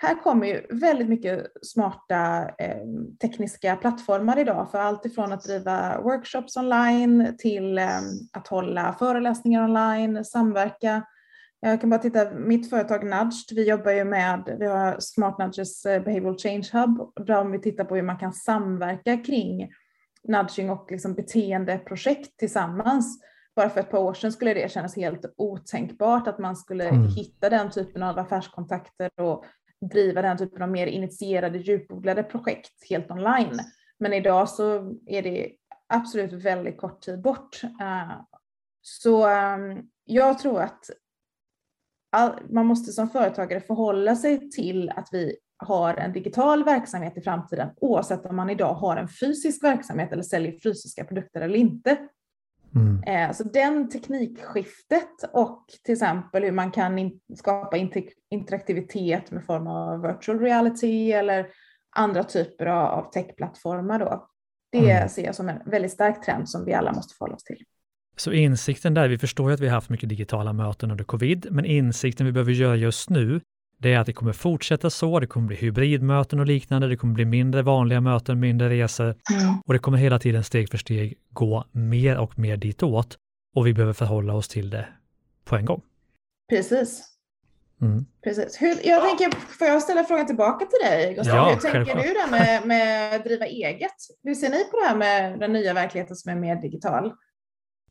Här 0.01 0.23
kommer 0.23 0.47
ju 0.47 0.67
väldigt 0.71 1.09
mycket 1.09 1.47
smarta 1.63 2.49
eh, 2.59 2.85
tekniska 3.21 3.77
plattformar 3.77 4.39
idag 4.39 4.71
för 4.71 4.79
allt 4.79 5.07
ifrån 5.07 5.33
att 5.33 5.43
driva 5.43 6.01
workshops 6.01 6.57
online 6.57 7.37
till 7.39 7.79
eh, 7.79 8.01
att 8.33 8.49
hålla 8.49 8.93
föreläsningar 8.99 9.65
online, 9.65 10.25
samverka. 10.25 11.03
Jag 11.61 11.81
kan 11.81 11.91
bara 11.91 12.01
titta, 12.01 12.31
mitt 12.31 12.71
företag 12.71 13.05
Nudged, 13.05 13.55
vi 13.55 13.69
jobbar 13.69 13.93
ju 13.93 14.05
med, 14.05 14.57
vi 14.59 14.67
har 14.67 14.97
Smart 15.01 15.39
Nudges 15.39 15.87
eh, 15.87 16.03
Behavioral 16.03 16.39
Change 16.39 16.69
Hub, 16.73 17.27
där 17.27 17.45
vi 17.45 17.59
tittar 17.59 17.85
på 17.85 17.95
hur 17.97 18.03
man 18.03 18.19
kan 18.19 18.33
samverka 18.33 19.17
kring 19.17 19.71
nudging 20.29 20.71
och 20.71 20.91
liksom 20.91 21.15
beteendeprojekt 21.15 22.39
tillsammans. 22.39 23.21
Bara 23.57 23.71
för 23.71 23.81
ett 23.81 23.91
par 23.91 23.99
år 23.99 24.15
sedan 24.15 24.33
skulle 24.33 24.55
det 24.55 24.73
kännas 24.73 24.97
helt 24.97 25.35
otänkbart 25.37 26.29
att 26.29 26.39
man 26.39 26.57
skulle 26.57 26.89
mm. 26.89 27.09
hitta 27.09 27.51
den 27.51 27.71
typen 27.71 28.03
av 28.03 28.19
affärskontakter 28.19 29.11
och 29.21 29.45
driva 29.81 30.23
den 30.23 30.39
typen 30.39 30.63
av 30.63 30.71
mer 30.71 30.87
initierade, 30.87 31.59
djupodlade 31.59 32.23
projekt 32.23 32.91
helt 32.91 33.11
online. 33.11 33.59
Men 33.99 34.13
idag 34.13 34.49
så 34.49 34.95
är 35.07 35.23
det 35.23 35.53
absolut 35.87 36.33
väldigt 36.33 36.79
kort 36.79 37.01
tid 37.01 37.23
bort. 37.23 37.61
Eh, 37.65 38.21
så 38.81 39.27
ehm, 39.27 39.83
jag 40.05 40.39
tror 40.39 40.63
att 40.63 40.91
man 42.51 42.67
måste 42.67 42.93
som 42.93 43.09
företagare 43.09 43.61
förhålla 43.61 44.17
sig 44.17 44.51
till 44.51 44.91
att 44.91 45.09
vi 45.13 45.37
har 45.57 45.95
en 45.95 46.13
digital 46.13 46.65
verksamhet 46.65 47.17
i 47.17 47.21
framtiden 47.21 47.69
oavsett 47.77 48.27
om 48.27 48.37
man 48.37 48.51
idag 48.51 48.75
har 48.75 48.97
en 48.97 49.09
fysisk 49.09 49.65
verksamhet 49.65 50.13
eller 50.13 50.23
säljer 50.23 50.61
fysiska 50.63 51.05
produkter 51.05 51.41
eller 51.41 51.59
inte. 51.59 52.09
Mm. 52.75 53.03
Eh, 53.03 53.33
så 53.37 53.45
den 53.45 53.91
teknikskiftet 53.91 55.23
och 55.33 55.65
till 55.85 55.93
exempel 55.93 56.43
hur 56.43 56.53
man 56.53 56.71
kan 56.71 57.11
skapa 57.35 57.77
interaktivitet 58.31 59.31
med 59.31 59.45
form 59.45 59.67
av 59.67 60.03
virtual 60.03 60.39
reality 60.39 61.13
eller 61.13 61.47
andra 61.97 62.25
typer 62.25 62.67
av 62.67 63.11
techplattformar 63.11 63.99
då. 63.99 64.29
Det 64.73 64.91
mm. 64.91 65.09
ser 65.09 65.25
jag 65.25 65.35
som 65.35 65.49
en 65.49 65.59
väldigt 65.67 65.93
stark 65.93 66.25
trend 66.25 66.49
som 66.49 66.65
vi 66.65 66.73
alla 66.73 66.93
måste 66.93 67.15
förhålla 67.15 67.35
oss 67.35 67.45
till. 67.45 67.65
Så 68.17 68.33
insikten 68.33 68.95
där, 68.95 69.09
vi 69.09 69.19
förstår 69.19 69.51
ju 69.51 69.55
att 69.55 69.61
vi 69.61 69.67
har 69.67 69.75
haft 69.75 69.91
mycket 69.91 70.09
digitala 70.09 70.53
möten 70.53 70.91
under 70.91 71.05
covid, 71.05 71.47
men 71.51 71.65
insikten 71.65 72.27
vi 72.27 72.33
behöver 72.33 72.53
göra 72.53 72.77
just 72.77 73.11
nu, 73.11 73.41
det 73.79 73.93
är 73.93 73.99
att 73.99 74.07
det 74.07 74.13
kommer 74.13 74.33
fortsätta 74.33 74.91
så, 74.91 75.21
det 75.21 75.27
kommer 75.27 75.47
bli 75.47 75.57
hybridmöten 75.57 76.41
och 76.41 76.47
liknande, 76.47 76.89
det 76.89 76.97
kommer 76.97 77.15
bli 77.15 77.25
mindre 77.25 77.63
vanliga 77.63 78.01
möten, 78.01 78.41
mindre 78.41 78.69
resor 78.69 79.05
mm. 79.05 79.55
och 79.67 79.73
det 79.73 79.79
kommer 79.79 79.99
hela 79.99 80.19
tiden 80.19 80.45
steg 80.45 80.71
för 80.71 80.79
steg 80.79 81.19
gå 81.31 81.65
mer 81.73 82.19
och 82.19 82.39
mer 82.39 82.57
ditåt 82.57 83.17
och 83.55 83.67
vi 83.67 83.75
behöver 83.75 83.93
förhålla 83.93 84.35
oss 84.35 84.49
till 84.49 84.71
det 84.71 84.89
på 85.45 85.57
en 85.57 85.65
gång. 85.65 85.83
Precis. 86.51 87.05
Mm. 87.81 88.05
Precis. 88.25 88.63
Hur, 88.63 88.77
jag 88.87 89.09
tänker, 89.09 89.31
får 89.59 89.67
jag 89.67 89.83
ställa 89.83 90.05
frågan 90.05 90.27
tillbaka 90.27 90.67
till 90.67 90.91
dig, 90.91 91.15
Gustav? 91.15 91.37
Ja, 91.37 91.45
Hur 91.45 91.57
tänker 91.57 91.71
självklart. 91.71 92.03
du 92.03 92.13
där 92.13 92.31
med, 92.31 92.67
med 92.67 93.23
driva 93.23 93.47
eget? 93.47 93.95
Hur 94.23 94.35
ser 94.35 94.49
ni 94.49 94.65
på 94.65 94.77
det 94.77 94.89
här 94.89 94.97
med 94.97 95.41
den 95.41 95.53
nya 95.53 95.75
verkligheten 95.75 96.17
som 96.17 96.33
är 96.33 96.37
mer 96.37 96.57
digital? 96.57 97.13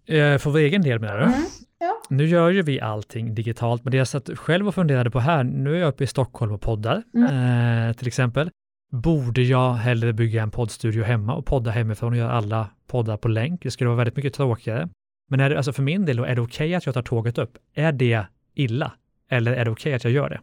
Eh, 0.07 0.37
för 0.37 0.49
vår 0.49 0.59
egen 0.59 0.81
del 0.81 0.99
menar 0.99 1.17
du? 1.17 1.23
Mm. 1.23 1.41
Ja. 1.79 2.01
Nu 2.09 2.25
gör 2.25 2.49
ju 2.49 2.61
vi 2.61 2.81
allting 2.81 3.35
digitalt, 3.35 3.83
men 3.83 3.91
det 3.91 3.97
jag 3.97 4.07
satt 4.07 4.29
själv 4.37 4.67
och 4.67 4.75
funderade 4.75 5.11
på 5.11 5.19
här, 5.19 5.43
nu 5.43 5.75
är 5.75 5.79
jag 5.79 5.87
uppe 5.87 6.03
i 6.03 6.07
Stockholm 6.07 6.51
och 6.53 6.61
poddar, 6.61 7.03
mm. 7.15 7.89
eh, 7.89 7.93
till 7.93 8.07
exempel. 8.07 8.49
Borde 8.91 9.41
jag 9.41 9.73
hellre 9.73 10.13
bygga 10.13 10.43
en 10.43 10.51
poddstudio 10.51 11.03
hemma 11.03 11.35
och 11.35 11.45
podda 11.45 11.71
hemifrån 11.71 12.11
och 12.11 12.17
göra 12.17 12.31
alla 12.31 12.69
poddar 12.87 13.17
på 13.17 13.27
länk? 13.27 13.63
Det 13.63 13.71
skulle 13.71 13.87
vara 13.87 13.97
väldigt 13.97 14.15
mycket 14.15 14.33
tråkigare. 14.33 14.89
Men 15.29 15.39
är 15.39 15.49
det, 15.49 15.57
alltså 15.57 15.73
för 15.73 15.83
min 15.83 16.05
del, 16.05 16.17
då, 16.17 16.23
är 16.23 16.35
det 16.35 16.41
okej 16.41 16.67
okay 16.67 16.75
att 16.75 16.85
jag 16.85 16.95
tar 16.95 17.01
tåget 17.01 17.37
upp? 17.37 17.57
Är 17.73 17.91
det 17.91 18.25
illa? 18.53 18.91
Eller 19.29 19.53
är 19.53 19.65
det 19.65 19.71
okej 19.71 19.89
okay 19.89 19.93
att 19.93 20.03
jag 20.03 20.13
gör 20.13 20.29
det? 20.29 20.39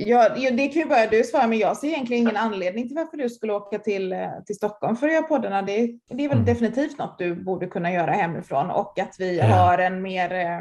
Ja, 0.00 0.28
det 0.28 0.68
kan 0.68 0.82
ju 0.82 0.88
bara 0.88 1.06
du 1.06 1.24
svara, 1.24 1.46
men 1.46 1.58
jag 1.58 1.76
ser 1.76 1.88
egentligen 1.88 2.22
ingen 2.22 2.36
anledning 2.36 2.88
till 2.88 2.96
varför 2.96 3.16
du 3.16 3.28
skulle 3.28 3.52
åka 3.52 3.78
till, 3.78 4.12
eh, 4.12 4.28
till 4.46 4.56
Stockholm 4.56 4.96
för 4.96 5.06
att 5.06 5.12
göra 5.12 5.22
poddarna. 5.22 5.62
Det, 5.62 5.86
det 6.08 6.24
är 6.24 6.28
väl 6.28 6.38
mm. 6.38 6.44
definitivt 6.44 6.98
något 6.98 7.18
du 7.18 7.34
borde 7.34 7.66
kunna 7.66 7.92
göra 7.92 8.10
hemifrån 8.10 8.70
och 8.70 8.98
att 8.98 9.16
vi 9.18 9.38
ja. 9.38 9.44
har 9.44 9.78
en 9.78 10.02
mer 10.02 10.32
eh, 10.32 10.58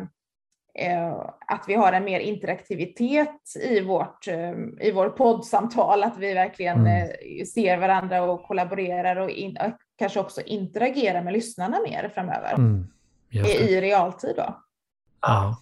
eh, 0.78 1.12
att 1.48 1.66
vi 1.68 1.76
har 1.76 1.94
en 1.94 2.04
mer 2.04 2.20
interaktivitet 2.20 3.56
i 3.64 3.82
vårt, 3.82 4.28
eh, 4.28 4.54
i 4.82 4.92
vår 4.92 5.10
poddsamtal, 5.10 6.04
att 6.04 6.18
vi 6.18 6.34
verkligen 6.34 6.80
mm. 6.80 7.10
eh, 7.10 7.46
ser 7.46 7.78
varandra 7.78 8.24
och 8.24 8.44
kollaborerar 8.44 9.16
och, 9.16 9.30
in, 9.30 9.58
och, 9.58 9.72
kanske 9.98 10.20
också 10.20 10.42
interagerar 10.42 11.24
med 11.24 11.34
lyssnarna 11.34 11.78
mer 11.90 12.12
framöver. 12.14 12.54
Mm. 12.54 12.88
I, 13.30 13.38
I 13.38 13.82
realtid 13.82 14.34
då. 14.36 14.64
Ja. 15.22 15.58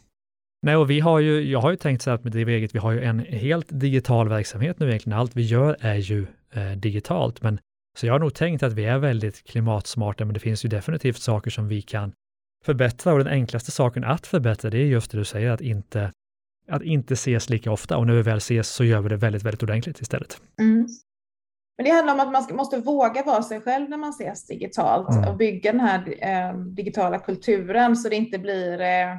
Nej, 0.65 0.75
och 0.75 0.89
vi 0.89 0.99
har 0.99 1.19
ju, 1.19 1.51
jag 1.51 1.61
har 1.61 1.71
ju 1.71 1.77
tänkt 1.77 2.01
så 2.01 2.09
här 2.09 2.19
med 2.23 2.31
Driva 2.31 2.51
eget, 2.51 2.75
vi 2.75 2.79
har 2.79 2.91
ju 2.91 3.03
en 3.03 3.19
helt 3.19 3.67
digital 3.69 4.29
verksamhet 4.29 4.79
nu 4.79 4.87
egentligen. 4.87 5.19
Allt 5.19 5.35
vi 5.35 5.41
gör 5.41 5.77
är 5.79 5.95
ju 5.95 6.27
eh, 6.53 6.71
digitalt, 6.71 7.41
men 7.41 7.59
så 7.97 8.05
jag 8.07 8.13
har 8.13 8.19
nog 8.19 8.33
tänkt 8.33 8.63
att 8.63 8.73
vi 8.73 8.85
är 8.85 8.97
väldigt 8.97 9.43
klimatsmarta, 9.43 10.25
men 10.25 10.33
det 10.33 10.39
finns 10.39 10.65
ju 10.65 10.69
definitivt 10.69 11.17
saker 11.17 11.51
som 11.51 11.67
vi 11.67 11.81
kan 11.81 12.13
förbättra 12.65 13.13
och 13.13 13.19
den 13.19 13.27
enklaste 13.27 13.71
saken 13.71 14.03
att 14.03 14.27
förbättra, 14.27 14.69
det 14.69 14.77
är 14.77 14.85
just 14.85 15.11
det 15.11 15.17
du 15.17 15.25
säger, 15.25 15.51
att 15.51 15.61
inte, 15.61 16.11
att 16.71 16.81
inte 16.81 17.13
ses 17.13 17.49
lika 17.49 17.71
ofta 17.71 17.97
och 17.97 18.07
när 18.07 18.13
vi 18.13 18.21
väl 18.21 18.37
ses 18.37 18.69
så 18.69 18.83
gör 18.83 19.01
vi 19.01 19.09
det 19.09 19.17
väldigt, 19.17 19.43
väldigt 19.43 19.63
ordentligt 19.63 20.01
istället. 20.01 20.41
Mm. 20.59 20.87
Men 21.77 21.85
det 21.85 21.91
handlar 21.91 22.13
om 22.13 22.35
att 22.35 22.49
man 22.49 22.57
måste 22.57 22.77
våga 22.77 23.23
vara 23.23 23.43
sig 23.43 23.61
själv 23.61 23.89
när 23.89 23.97
man 23.97 24.09
ses 24.09 24.47
digitalt 24.47 25.09
mm. 25.09 25.29
och 25.29 25.37
bygga 25.37 25.71
den 25.71 25.81
här 25.81 26.15
eh, 26.19 26.57
digitala 26.57 27.19
kulturen 27.19 27.95
så 27.95 28.09
det 28.09 28.15
inte 28.15 28.39
blir 28.39 28.81
eh, 28.81 29.15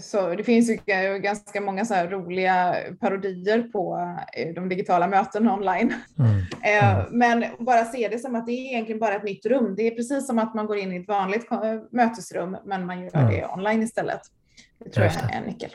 så 0.00 0.34
det 0.34 0.44
finns 0.44 0.70
ju 0.70 0.78
ganska 1.18 1.60
många 1.60 1.84
så 1.84 1.94
roliga 1.94 2.76
parodier 3.00 3.62
på 3.62 4.14
eh, 4.36 4.54
de 4.54 4.68
digitala 4.68 5.08
mötena 5.08 5.54
online. 5.54 5.94
Mm. 6.18 6.40
Eh, 6.62 7.00
mm. 7.00 7.18
Men 7.18 7.44
bara 7.58 7.84
se 7.84 8.08
det 8.08 8.18
som 8.18 8.34
att 8.34 8.46
det 8.46 8.52
är 8.52 8.66
egentligen 8.66 8.98
bara 8.98 9.14
ett 9.14 9.24
nytt 9.24 9.46
rum. 9.46 9.74
Det 9.76 9.86
är 9.86 9.90
precis 9.90 10.26
som 10.26 10.38
att 10.38 10.54
man 10.54 10.66
går 10.66 10.76
in 10.76 10.92
i 10.92 10.96
ett 10.96 11.08
vanligt 11.08 11.46
mötesrum, 11.90 12.56
men 12.64 12.86
man 12.86 13.00
gör 13.00 13.14
mm. 13.14 13.30
det 13.30 13.46
online 13.46 13.82
istället. 13.82 14.20
Det 14.84 14.90
tror 14.90 15.06
jag 15.06 15.14
är 15.14 15.38
en 15.38 15.44
nyckel. 15.44 15.70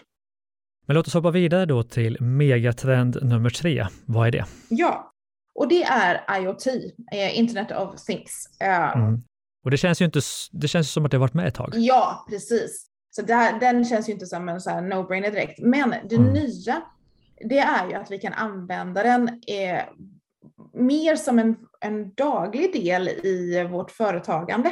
Men 0.85 0.95
låt 0.95 1.07
oss 1.07 1.13
hoppa 1.13 1.31
vidare 1.31 1.65
då 1.65 1.83
till 1.83 2.21
megatrend 2.21 3.17
nummer 3.21 3.49
tre. 3.49 3.87
Vad 4.05 4.27
är 4.27 4.31
det? 4.31 4.45
Ja, 4.69 5.13
och 5.55 5.67
det 5.67 5.83
är 5.83 6.41
IoT, 6.41 6.67
eh, 7.11 7.39
Internet 7.39 7.71
of 7.71 8.03
Things. 8.05 8.49
Mm. 8.59 9.21
Och 9.63 9.71
det 9.71 9.77
känns 9.77 10.01
ju 10.01 10.05
inte, 10.05 10.21
det 10.51 10.67
känns 10.67 10.91
som 10.91 11.05
att 11.05 11.11
det 11.11 11.17
har 11.17 11.21
varit 11.21 11.33
med 11.33 11.47
ett 11.47 11.55
tag. 11.55 11.69
Ja, 11.73 12.25
precis. 12.29 12.87
Så 13.15 13.21
där, 13.21 13.59
den 13.59 13.85
känns 13.85 14.09
ju 14.09 14.13
inte 14.13 14.25
som 14.25 14.49
en 14.49 14.59
no-brainer 14.59 15.31
direkt. 15.31 15.59
Men 15.59 15.95
det 16.09 16.15
mm. 16.15 16.33
nya, 16.33 16.81
det 17.49 17.57
är 17.57 17.87
ju 17.89 17.93
att 17.93 18.11
vi 18.11 18.17
kan 18.17 18.33
använda 18.33 19.03
den 19.03 19.27
eh, 19.27 19.83
mer 20.73 21.15
som 21.15 21.39
en, 21.39 21.55
en 21.81 22.13
daglig 22.13 22.73
del 22.73 23.07
i 23.09 23.67
vårt 23.71 23.91
företagande. 23.91 24.69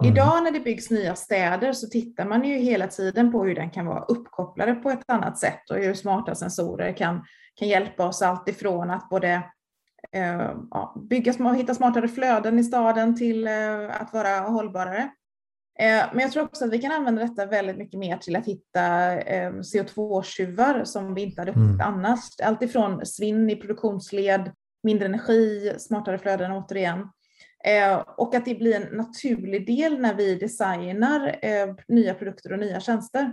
Mm. 0.00 0.12
Idag 0.12 0.42
när 0.42 0.50
det 0.50 0.60
byggs 0.60 0.90
nya 0.90 1.16
städer 1.16 1.72
så 1.72 1.86
tittar 1.86 2.24
man 2.24 2.44
ju 2.44 2.56
hela 2.56 2.86
tiden 2.86 3.32
på 3.32 3.44
hur 3.44 3.54
den 3.54 3.70
kan 3.70 3.86
vara 3.86 4.04
uppkopplade 4.04 4.74
på 4.74 4.90
ett 4.90 5.10
annat 5.10 5.38
sätt 5.38 5.70
och 5.70 5.76
hur 5.76 5.94
smarta 5.94 6.34
sensorer 6.34 6.92
kan, 6.92 7.24
kan 7.54 7.68
hjälpa 7.68 8.06
oss 8.06 8.22
alltifrån 8.22 8.90
att 8.90 9.08
både 9.08 9.42
eh, 10.12 10.50
bygga, 10.96 11.52
hitta 11.52 11.74
smartare 11.74 12.08
flöden 12.08 12.58
i 12.58 12.64
staden 12.64 13.16
till 13.16 13.46
eh, 13.46 14.00
att 14.00 14.12
vara 14.12 14.40
hållbarare. 14.40 15.10
Eh, 15.78 16.04
men 16.12 16.20
jag 16.20 16.32
tror 16.32 16.44
också 16.44 16.64
att 16.64 16.72
vi 16.72 16.78
kan 16.78 16.92
använda 16.92 17.22
detta 17.22 17.46
väldigt 17.46 17.76
mycket 17.76 18.00
mer 18.00 18.16
till 18.16 18.36
att 18.36 18.46
hitta 18.46 19.12
eh, 19.20 19.52
CO2-tjuvar 19.52 20.84
som 20.84 21.14
vi 21.14 21.22
inte 21.22 21.40
hade 21.40 21.50
upptäckt 21.50 21.64
mm. 21.66 21.80
annars. 21.80 22.40
Alltifrån 22.42 23.06
svinn 23.06 23.50
i 23.50 23.56
produktionsled, 23.56 24.52
mindre 24.82 25.06
energi, 25.06 25.74
smartare 25.78 26.18
flöden 26.18 26.52
återigen. 26.52 26.98
Eh, 27.64 27.96
och 28.16 28.34
att 28.34 28.44
det 28.44 28.54
blir 28.54 28.74
en 28.74 28.96
naturlig 28.96 29.66
del 29.66 30.00
när 30.00 30.14
vi 30.14 30.34
designar 30.34 31.36
nya 31.88 32.14
produkter 32.14 32.52
och 32.52 32.58
nya 32.58 32.80
tjänster. 32.80 33.32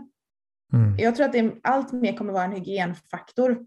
Mm. 0.73 0.97
Jag 0.97 1.15
tror 1.15 1.25
att 1.25 1.33
det 1.33 1.53
allt 1.63 1.91
mer 1.91 2.17
kommer 2.17 2.33
vara 2.33 2.43
en 2.43 2.51
hygienfaktor 2.51 3.65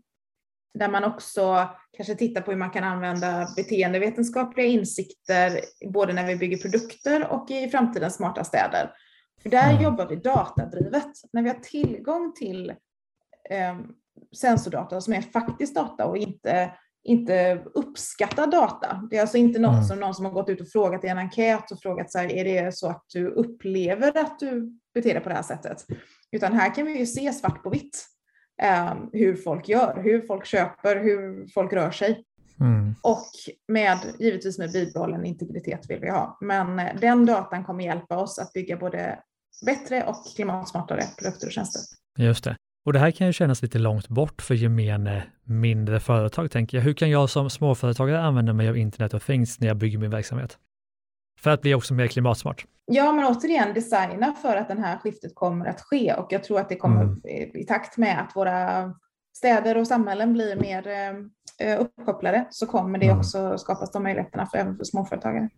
där 0.75 0.89
man 0.89 1.05
också 1.05 1.69
kanske 1.97 2.15
tittar 2.15 2.41
på 2.41 2.51
hur 2.51 2.59
man 2.59 2.71
kan 2.71 2.85
använda 2.85 3.49
beteendevetenskapliga 3.57 4.67
insikter 4.67 5.61
både 5.93 6.13
när 6.13 6.27
vi 6.27 6.37
bygger 6.37 6.57
produkter 6.57 7.33
och 7.33 7.51
i 7.51 7.69
framtidens 7.69 8.15
smarta 8.15 8.45
städer. 8.45 8.91
För 9.43 9.51
där 9.51 9.71
mm. 9.71 9.83
jobbar 9.83 10.07
vi 10.07 10.17
datadrivet. 10.17 11.13
När 11.33 11.43
vi 11.43 11.49
har 11.49 11.57
tillgång 11.57 12.33
till 12.35 12.71
eh, 13.51 13.77
sensordata 14.37 15.01
som 15.01 15.15
är 15.15 15.23
faktisk 15.23 15.75
data 15.75 16.07
och 16.07 16.17
inte, 16.17 16.73
inte 17.03 17.63
uppskattad 17.75 18.51
data. 18.51 19.09
Det 19.11 19.17
är 19.17 19.21
alltså 19.21 19.37
inte 19.37 19.59
något 19.59 19.73
mm. 19.73 19.85
som 19.85 20.01
någon 20.01 20.15
som 20.15 20.25
har 20.25 20.33
gått 20.33 20.49
ut 20.49 20.61
och 20.61 20.69
frågat 20.69 21.05
i 21.05 21.09
en 21.09 21.19
enkät 21.19 21.71
och 21.73 21.81
frågat 21.83 22.13
så 22.13 22.19
här, 22.19 22.33
är 22.33 22.45
det 22.45 22.75
så 22.75 22.89
att 22.89 23.05
du 23.13 23.27
upplever 23.27 24.19
att 24.19 24.39
du 24.39 24.79
beter 24.95 25.15
dig 25.15 25.23
på 25.23 25.29
det 25.29 25.35
här 25.35 25.43
sättet? 25.43 25.87
Utan 26.33 26.53
här 26.53 26.75
kan 26.75 26.87
vi 26.87 26.99
ju 26.99 27.07
se 27.07 27.33
svart 27.33 27.63
på 27.63 27.71
vitt 27.71 28.14
hur 29.13 29.37
folk 29.37 29.69
gör, 29.69 30.03
hur 30.03 30.21
folk 30.21 30.47
köper, 30.47 30.97
hur 30.97 31.47
folk 31.55 31.73
rör 31.73 31.91
sig. 31.91 32.25
Mm. 32.61 32.95
Och 33.03 33.27
med, 33.69 33.99
givetvis 34.19 34.59
med 34.59 34.73
bibehållen 34.73 35.25
integritet 35.25 35.91
vill 35.91 36.01
vi 36.01 36.11
ha. 36.11 36.39
Men 36.41 36.79
eh, 36.79 36.95
den 37.01 37.27
datan 37.27 37.65
kommer 37.65 37.85
hjälpa 37.85 38.17
oss 38.17 38.39
att 38.39 38.53
bygga 38.53 38.77
både 38.77 39.19
bättre 39.67 40.05
och 40.05 40.17
klimatsmartare 40.37 41.03
produkter 41.19 41.47
och 41.47 41.53
tjänster. 41.53 41.81
Just 42.19 42.45
det. 42.45 42.57
Och 42.85 42.93
det 42.93 42.99
här 42.99 43.11
kan 43.11 43.27
ju 43.27 43.33
kännas 43.33 43.63
lite 43.63 43.79
långt 43.79 44.09
bort 44.09 44.43
för 44.43 44.55
gemene 44.55 45.23
mindre 45.45 46.01
företag, 46.01 46.51
tänker 46.51 46.79
jag. 46.79 46.85
Hur 46.85 46.95
kan 46.95 47.11
jag 47.11 47.31
som 47.31 47.51
småföretagare 47.51 48.21
använda 48.21 48.53
mig 48.53 48.69
av 48.69 48.77
Internet 48.77 49.15
of 49.15 49.27
Things 49.27 49.61
när 49.61 49.69
jag 49.69 49.77
bygger 49.77 49.99
min 49.99 50.11
verksamhet? 50.11 50.59
För 51.45 51.51
att 51.51 51.63
bli 51.63 51.75
också 51.75 51.95
mer 51.95 52.07
klimatsmart. 52.07 52.67
Ja, 52.87 53.13
men 53.13 53.25
återigen 53.25 53.75
designa 53.75 54.35
för 54.43 54.57
att 54.57 54.69
det 54.69 54.81
här 54.81 54.99
skiftet 54.99 55.35
kommer 55.35 55.67
att 55.67 55.81
ske 55.81 56.15
och 56.15 56.27
jag 56.31 56.45
tror 56.45 56.61
att 56.61 56.69
det 56.69 56.77
kommer 56.77 57.03
mm. 57.03 57.21
i 57.55 57.65
takt 57.65 57.97
med 57.97 58.21
att 58.21 58.37
våra 58.37 58.91
städer 59.37 59.77
och 59.77 59.87
samhällen 59.87 60.33
blir 60.33 60.57
mer 60.57 60.89
eh, 61.59 61.81
uppkopplade 61.81 62.47
så 62.51 62.67
kommer 62.67 62.99
det 62.99 63.07
mm. 63.07 63.19
också 63.19 63.59
skapas 63.59 63.93
de 63.93 64.03
möjligheterna 64.03 64.47
för, 64.47 64.59
även 64.59 64.77
för 64.77 64.85
småföretagare. 64.85 65.49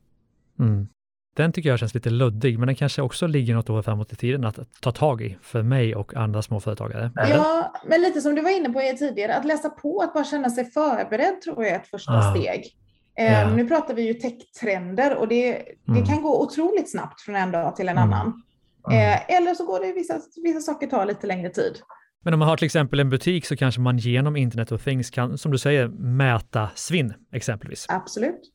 Mm. 0.59 0.89
Den 1.37 1.53
tycker 1.53 1.69
jag 1.69 1.79
känns 1.79 1.95
lite 1.95 2.11
luddig, 2.11 2.59
men 2.59 2.67
den 2.67 2.77
kanske 2.77 3.03
också 3.03 3.27
ligger 3.27 3.55
något 3.55 3.71
år 3.71 3.83
framåt 3.83 4.13
i 4.13 4.17
tiden 4.17 4.45
att 4.45 4.59
ta 4.81 4.93
tag 4.93 5.23
i 5.23 5.39
för 5.43 5.63
mig 5.63 5.95
och 5.95 6.15
andra 6.15 6.43
småföretagare. 6.43 7.11
Ja, 7.15 7.73
men 7.87 8.01
lite 8.01 8.21
som 8.21 8.35
du 8.35 8.43
var 8.43 8.51
inne 8.51 8.71
på 8.71 8.81
tidigare, 8.99 9.37
att 9.37 9.45
läsa 9.45 9.71
på, 9.71 10.01
att 10.01 10.15
bara 10.15 10.25
känna 10.25 10.51
sig 10.51 10.65
förberedd 10.65 11.41
tror 11.41 11.65
jag 11.65 11.73
är 11.73 11.77
ett 11.77 11.89
första 11.89 12.13
ah. 12.13 12.35
steg. 12.35 12.77
Yeah. 13.19 13.57
Nu 13.57 13.69
pratar 13.69 13.95
vi 13.95 14.03
ju 14.03 14.15
techtrender 14.15 15.17
och 15.17 15.29
det, 15.29 15.53
det 15.85 15.93
mm. 15.93 16.07
kan 16.07 16.23
gå 16.23 16.43
otroligt 16.43 16.91
snabbt 16.91 17.21
från 17.21 17.37
en 17.37 17.53
dag 17.53 17.77
till 17.77 17.89
en 17.89 17.99
mm. 17.99 18.13
annan. 18.13 18.43
Mm. 18.91 19.13
Eh, 19.13 19.37
eller 19.37 19.55
så 19.55 19.67
går 19.67 19.81
det 19.81 19.93
vissa, 19.93 20.21
vissa 20.43 20.61
saker 20.61 20.87
tar 20.87 21.07
lite 21.07 21.27
längre 21.27 21.51
tid. 21.51 21.79
Men 22.23 22.35
om 22.35 22.39
man 22.39 22.49
har 22.49 22.57
till 22.57 22.67
exempel 22.67 23.01
en 23.01 23.11
butik 23.11 23.47
så 23.47 23.57
kanske 23.57 23.81
man 23.81 23.99
genom 23.99 24.37
Internet 24.37 24.73
of 24.73 24.85
Things 24.85 25.11
kan, 25.11 25.39
som 25.39 25.53
du 25.53 25.59
säger, 25.59 25.89
mäta 25.89 26.71
svinn 26.75 27.15
exempelvis. 27.33 27.87
Absolut. 27.89 28.53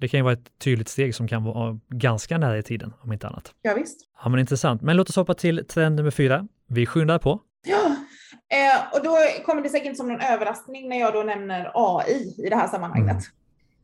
Det 0.00 0.08
kan 0.08 0.18
ju 0.18 0.24
vara 0.24 0.32
ett 0.32 0.58
tydligt 0.58 0.88
steg 0.88 1.14
som 1.14 1.28
kan 1.28 1.44
vara 1.44 1.78
ganska 1.88 2.38
nära 2.38 2.58
i 2.58 2.62
tiden, 2.62 2.92
om 3.00 3.12
inte 3.12 3.26
annat. 3.28 3.54
Ja, 3.62 3.74
visst. 3.74 4.00
Ja, 4.22 4.28
men 4.28 4.40
intressant. 4.40 4.82
Men 4.82 4.96
låt 4.96 5.08
oss 5.08 5.16
hoppa 5.16 5.34
till 5.34 5.66
trend 5.66 5.96
nummer 5.96 6.10
fyra. 6.10 6.48
Vi 6.68 6.86
skyndar 6.86 7.18
på. 7.18 7.40
Ja, 7.66 7.96
eh, 8.56 8.96
och 8.96 9.04
då 9.04 9.16
kommer 9.46 9.62
det 9.62 9.68
säkert 9.68 9.86
inte 9.86 9.96
som 9.96 10.08
någon 10.08 10.20
överraskning 10.20 10.88
när 10.88 11.00
jag 11.00 11.12
då 11.12 11.22
nämner 11.22 11.70
AI 11.74 12.34
i 12.46 12.48
det 12.50 12.56
här 12.56 12.68
sammanhanget. 12.68 13.24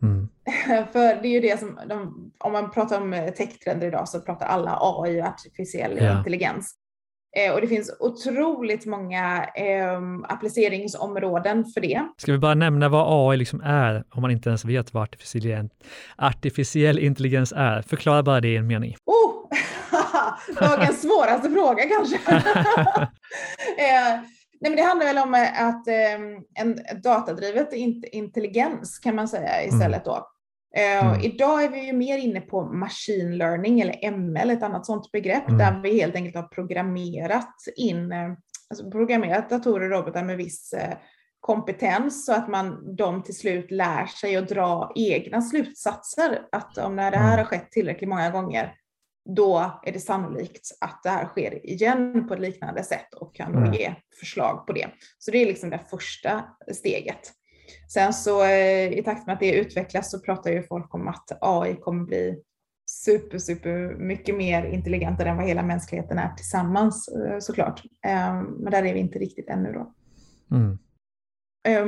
Mm. 0.02 0.28
För 0.92 1.22
det 1.22 1.28
är 1.28 1.32
ju 1.32 1.40
det 1.40 1.60
som, 1.60 1.78
de, 1.88 2.30
om 2.38 2.52
man 2.52 2.70
pratar 2.70 3.00
om 3.00 3.12
eh, 3.12 3.30
techtrender 3.30 3.86
idag 3.86 4.08
så 4.08 4.20
pratar 4.20 4.46
alla 4.46 4.78
AI 4.80 5.22
och 5.22 5.26
artificiell 5.26 5.98
ja. 6.00 6.18
intelligens. 6.18 6.74
Eh, 7.36 7.54
och 7.54 7.60
det 7.60 7.66
finns 7.66 7.96
otroligt 8.00 8.86
många 8.86 9.44
eh, 9.54 10.00
appliceringsområden 10.28 11.64
för 11.64 11.80
det. 11.80 12.02
Ska 12.16 12.32
vi 12.32 12.38
bara 12.38 12.54
nämna 12.54 12.88
vad 12.88 13.30
AI 13.30 13.36
liksom 13.36 13.60
är, 13.60 14.04
om 14.10 14.22
man 14.22 14.30
inte 14.30 14.48
ens 14.48 14.64
vet 14.64 14.94
vad 14.94 15.02
artificiell, 15.02 15.68
artificiell 16.16 16.98
intelligens 16.98 17.52
är? 17.56 17.82
Förklara 17.82 18.22
bara 18.22 18.40
det 18.40 18.48
i 18.48 18.56
en 18.56 18.66
mening. 18.66 18.96
Oh! 19.06 19.30
Dagens 20.60 21.02
svåraste 21.02 21.50
fråga 21.50 21.82
kanske. 21.88 22.16
eh, 23.78 24.20
Nej, 24.60 24.70
men 24.70 24.76
det 24.76 24.82
handlar 24.82 25.06
väl 25.06 25.18
om 25.18 25.34
att 25.56 25.88
eh, 25.88 26.62
en 26.62 26.78
datadrivet 27.02 27.72
intelligens 28.12 28.98
kan 28.98 29.14
man 29.14 29.28
säga 29.28 29.64
istället 29.64 30.04
då. 30.04 30.30
Eh, 30.76 31.06
mm. 31.06 31.20
Idag 31.20 31.64
är 31.64 31.68
vi 31.68 31.86
ju 31.86 31.92
mer 31.92 32.18
inne 32.18 32.40
på 32.40 32.62
machine 32.64 33.38
learning 33.38 33.80
eller 33.80 34.10
ML, 34.10 34.50
ett 34.50 34.62
annat 34.62 34.86
sådant 34.86 35.12
begrepp, 35.12 35.48
mm. 35.48 35.58
där 35.58 35.82
vi 35.82 36.00
helt 36.00 36.14
enkelt 36.14 36.36
har 36.36 36.42
programmerat 36.42 37.54
in, 37.76 38.12
eh, 38.12 38.32
alltså 38.70 38.90
programmerat 38.90 39.50
datorer 39.50 39.92
och 39.92 39.98
robotar 39.98 40.24
med 40.24 40.36
viss 40.36 40.72
eh, 40.72 40.96
kompetens 41.40 42.26
så 42.26 42.32
att 42.32 42.48
man, 42.48 42.96
de 42.96 43.22
till 43.22 43.36
slut 43.36 43.70
lär 43.70 44.06
sig 44.06 44.36
att 44.36 44.48
dra 44.48 44.92
egna 44.94 45.42
slutsatser. 45.42 46.42
Att 46.52 46.78
om 46.78 46.96
när 46.96 47.10
det 47.10 47.16
här 47.16 47.32
mm. 47.32 47.38
har 47.38 47.44
skett 47.44 47.70
tillräckligt 47.70 48.08
många 48.08 48.30
gånger, 48.30 48.74
då 49.24 49.80
är 49.82 49.92
det 49.92 50.00
sannolikt 50.00 50.68
att 50.80 51.00
det 51.02 51.10
här 51.10 51.26
sker 51.26 51.66
igen 51.66 52.28
på 52.28 52.34
ett 52.34 52.40
liknande 52.40 52.84
sätt 52.84 53.14
och 53.14 53.34
kan 53.34 53.54
mm. 53.54 53.72
ge 53.72 53.94
förslag 54.20 54.66
på 54.66 54.72
det. 54.72 54.86
Så 55.18 55.30
det 55.30 55.38
är 55.38 55.46
liksom 55.46 55.70
det 55.70 55.80
första 55.90 56.44
steget. 56.72 57.32
Sen 57.92 58.12
så 58.12 58.44
eh, 58.44 58.92
i 58.92 59.02
takt 59.04 59.26
med 59.26 59.32
att 59.32 59.40
det 59.40 59.52
utvecklas 59.52 60.10
så 60.10 60.20
pratar 60.20 60.50
ju 60.50 60.62
folk 60.62 60.94
om 60.94 61.08
att 61.08 61.38
AI 61.40 61.74
kommer 61.74 62.04
bli 62.04 62.42
super, 62.86 63.38
super 63.38 63.94
mycket 63.98 64.36
mer 64.36 64.64
intelligentare 64.64 65.28
än 65.28 65.36
vad 65.36 65.46
hela 65.46 65.62
mänskligheten 65.62 66.18
är 66.18 66.34
tillsammans 66.34 67.08
eh, 67.08 67.38
såklart. 67.38 67.82
Ehm, 68.06 68.44
men 68.44 68.70
där 68.70 68.84
är 68.84 68.94
vi 68.94 69.00
inte 69.00 69.18
riktigt 69.18 69.48
ännu 69.48 69.72
då. 69.72 69.94
Mm. 70.56 70.78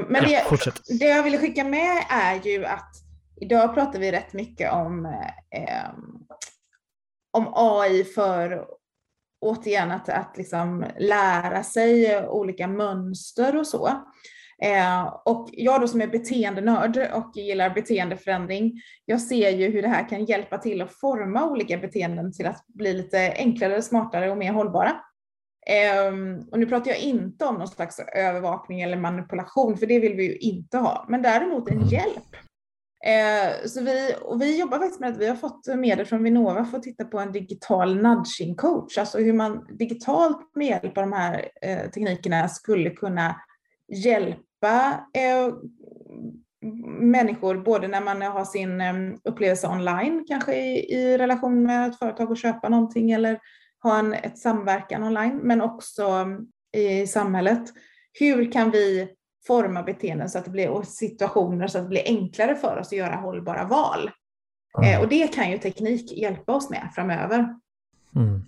Men 0.09 0.31
ja, 0.31 0.43
det, 0.51 0.99
det, 0.99 1.05
jag 1.05 1.23
ville 1.23 1.39
skicka 1.39 1.65
med 1.65 2.05
är 2.11 2.41
ju 2.45 2.65
att 2.65 2.91
idag 3.41 3.75
pratar 3.75 3.99
vi 3.99 4.13
rätt 4.13 4.33
mycket 4.33 4.73
om, 4.73 5.07
eh, 5.51 5.91
om 7.33 7.53
AI 7.55 8.05
för 8.05 8.67
återigen 9.41 9.91
att, 9.91 10.09
att 10.09 10.37
liksom 10.37 10.85
lära 10.99 11.63
sig 11.63 12.27
olika 12.29 12.67
mönster 12.69 13.57
och 13.57 13.67
så. 13.67 13.87
Eh, 14.63 15.05
och 15.25 15.49
jag 15.53 15.81
då 15.81 15.89
som 15.89 16.01
är 16.01 16.07
beteendenörd 16.07 17.11
och 17.13 17.33
gillar 17.35 17.75
beteendeförändring, 17.75 18.73
jag 19.05 19.21
ser 19.21 19.51
ju 19.51 19.71
hur 19.71 19.83
det 19.83 19.89
här 19.89 20.09
kan 20.09 20.25
hjälpa 20.25 20.59
till 20.59 20.83
att 20.83 20.93
forma 20.93 21.51
olika 21.51 21.79
beteenden 21.79 22.33
till 22.33 22.47
att 22.47 22.67
bli 22.67 22.93
lite 22.93 23.35
enklare, 23.37 23.83
smartare 23.83 24.31
och 24.31 24.39
mer 24.39 24.53
hållbara. 24.53 24.93
Eh, 25.67 26.13
och 26.51 26.59
nu 26.59 26.67
pratar 26.67 26.91
jag 26.91 27.01
inte 27.01 27.45
om 27.45 27.55
någon 27.55 27.69
slags 27.69 28.01
övervakning 28.15 28.81
eller 28.81 28.97
manipulation, 28.97 29.77
för 29.77 29.87
det 29.87 30.01
vill 30.01 30.15
vi 30.15 30.25
ju 30.25 30.37
inte 30.37 30.79
ha, 30.79 31.07
men 31.09 31.23
däremot 31.23 31.71
en 31.71 31.89
hjälp. 31.89 32.37
Eh, 33.07 33.67
så 33.67 33.83
vi, 33.83 34.15
och 34.21 34.43
vi 34.43 34.61
jobbar 34.61 34.79
faktiskt 34.79 35.01
med 35.01 35.11
att 35.13 35.19
vi 35.19 35.29
har 35.29 35.37
fått 35.37 35.67
medel 35.77 36.07
från 36.07 36.23
Vinnova 36.23 36.65
för 36.65 36.77
att 36.77 36.83
titta 36.83 37.05
på 37.05 37.19
en 37.19 37.33
digital 37.33 38.03
nudging 38.03 38.55
coach, 38.57 38.99
alltså 38.99 39.19
hur 39.19 39.33
man 39.33 39.67
digitalt 39.79 40.51
med 40.55 40.67
hjälp 40.67 40.99
av 40.99 41.03
de 41.03 41.13
här 41.13 41.49
eh, 41.63 41.91
teknikerna 41.91 42.49
skulle 42.49 42.91
kunna 42.91 43.37
hjälpa 43.89 45.01
eh, 45.15 45.55
människor, 47.01 47.57
både 47.57 47.89
när 47.89 48.01
man 48.01 48.23
har 48.23 48.45
sin 48.45 48.81
eh, 48.81 48.95
upplevelse 49.25 49.69
online, 49.69 50.25
kanske 50.29 50.55
i, 50.55 50.95
i, 50.95 51.19
relation 51.19 51.63
med 51.63 51.89
ett 51.89 51.99
företag 51.99 52.31
och 52.31 52.37
köpa 52.37 52.69
någonting 52.69 53.11
eller 53.11 53.39
ha 53.83 53.99
en 53.99 54.13
ett 54.13 54.39
samverkan 54.39 55.03
online, 55.03 55.41
men 55.43 55.61
också 55.61 56.27
eh, 56.77 57.03
i 57.03 57.07
samhället. 57.07 57.63
Hur 58.13 58.53
kan 58.53 58.71
vi 58.71 59.09
forma 59.47 59.83
beteenden 59.83 60.29
så 60.29 60.39
att 60.39 60.45
det 60.45 60.51
blir, 60.51 60.69
och 60.69 60.87
situationer 60.87 61.67
så 61.67 61.79
att 61.79 61.85
det 61.85 61.89
blir 61.89 62.03
enklare 62.05 62.55
för 62.55 62.77
oss 62.77 62.87
att 62.87 62.93
göra 62.93 63.17
hållbara 63.17 63.65
val? 63.65 64.11
Mm. 64.79 64.95
Eh, 64.95 65.01
och 65.01 65.09
det 65.09 65.35
kan 65.35 65.51
ju 65.51 65.59
teknik 65.59 66.13
hjälpa 66.13 66.53
oss 66.53 66.71
med 66.71 66.89
framöver. 66.95 67.39
Mm. 68.17 68.43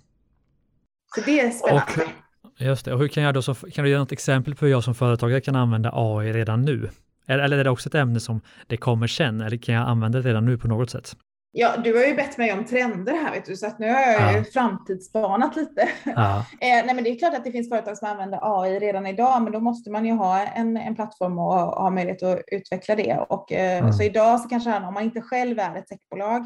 Så 1.14 1.20
det 1.20 1.40
är 1.40 1.50
spännande. 1.50 2.12
Och 2.42 2.60
Just 2.60 2.84
det. 2.84 2.92
Och 2.92 2.98
hur 2.98 3.08
kan 3.08 3.22
jag 3.22 3.34
då, 3.34 3.42
så, 3.42 3.54
kan 3.54 3.84
du 3.84 3.90
ge 3.90 3.98
något 3.98 4.12
exempel 4.12 4.54
på 4.54 4.64
hur 4.64 4.72
jag 4.72 4.84
som 4.84 4.94
företagare 4.94 5.40
kan 5.40 5.56
använda 5.56 5.90
AI 5.92 6.32
redan 6.32 6.62
nu? 6.62 6.90
Eller 7.26 7.58
är 7.58 7.64
det 7.64 7.70
också 7.70 7.88
ett 7.88 7.94
ämne 7.94 8.20
som 8.20 8.40
det 8.66 8.76
kommer 8.76 9.06
sen, 9.06 9.40
eller 9.40 9.56
kan 9.56 9.74
jag 9.74 9.88
använda 9.88 10.22
det 10.22 10.28
redan 10.28 10.44
nu 10.44 10.58
på 10.58 10.68
något 10.68 10.90
sätt? 10.90 11.16
Ja, 11.56 11.76
du 11.84 11.96
har 11.96 12.04
ju 12.04 12.14
bett 12.14 12.38
mig 12.38 12.52
om 12.52 12.64
trender 12.64 13.12
här, 13.12 13.32
vet 13.32 13.44
du, 13.44 13.56
så 13.56 13.66
att 13.66 13.78
nu 13.78 13.92
har 13.92 14.00
jag 14.00 14.20
ja. 14.20 14.38
ju 14.38 14.44
framtidsspanat 14.44 15.56
lite. 15.56 15.88
Ja. 16.04 16.38
eh, 16.60 16.86
nej, 16.86 16.94
men 16.94 17.04
det 17.04 17.10
är 17.10 17.18
klart 17.18 17.34
att 17.34 17.44
det 17.44 17.52
finns 17.52 17.68
företag 17.68 17.98
som 17.98 18.08
använder 18.08 18.38
AI 18.42 18.78
redan 18.78 19.06
idag, 19.06 19.42
men 19.42 19.52
då 19.52 19.60
måste 19.60 19.90
man 19.90 20.04
ju 20.04 20.12
ha 20.12 20.40
en, 20.40 20.76
en 20.76 20.94
plattform 20.94 21.38
och 21.38 21.54
ha 21.54 21.90
möjlighet 21.90 22.22
att 22.22 22.42
utveckla 22.46 22.94
det. 22.94 23.18
Och, 23.28 23.52
eh, 23.52 23.78
mm. 23.78 23.92
Så 23.92 24.02
idag 24.02 24.40
så 24.40 24.48
kanske 24.48 24.76
om 24.76 24.94
man 24.94 25.02
inte 25.02 25.20
själv 25.20 25.58
är 25.58 25.76
ett 25.76 25.86
techbolag, 25.86 26.44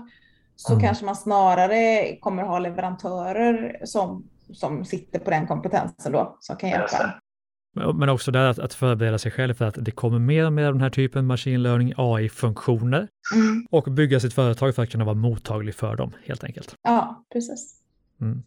så 0.57 0.73
mm. 0.73 0.85
kanske 0.85 1.05
man 1.05 1.16
snarare 1.16 2.16
kommer 2.16 2.42
ha 2.42 2.59
leverantörer 2.59 3.81
som 3.85 4.29
som 4.53 4.85
sitter 4.85 5.18
på 5.18 5.31
den 5.31 5.47
kompetensen 5.47 6.12
då, 6.12 6.37
som 6.40 6.57
kan 6.57 6.71
hjälpa. 6.71 7.21
Men 7.74 8.09
också 8.09 8.31
där 8.31 8.46
att, 8.50 8.59
att 8.59 8.74
förbereda 8.74 9.18
sig 9.18 9.33
själv 9.33 9.54
för 9.54 9.64
att 9.64 9.76
det 9.78 9.90
kommer 9.90 10.18
mer 10.18 10.46
och 10.46 10.52
mer 10.52 10.66
av 10.66 10.72
den 10.72 10.81
här 10.81 10.90
typen 10.90 11.26
machine 11.26 11.62
learning, 11.62 11.94
AI-funktioner 11.96 13.09
mm. 13.35 13.66
och 13.70 13.92
bygga 13.92 14.20
sitt 14.20 14.35
företag 14.35 14.74
för 14.74 14.83
att 14.83 14.90
kunna 14.90 15.04
vara 15.04 15.14
mottaglig 15.14 15.74
för 15.74 15.96
dem 15.96 16.12
helt 16.24 16.44
enkelt. 16.44 16.74
Ja, 16.83 17.24
precis. 17.33 17.81
Mm. 18.20 18.42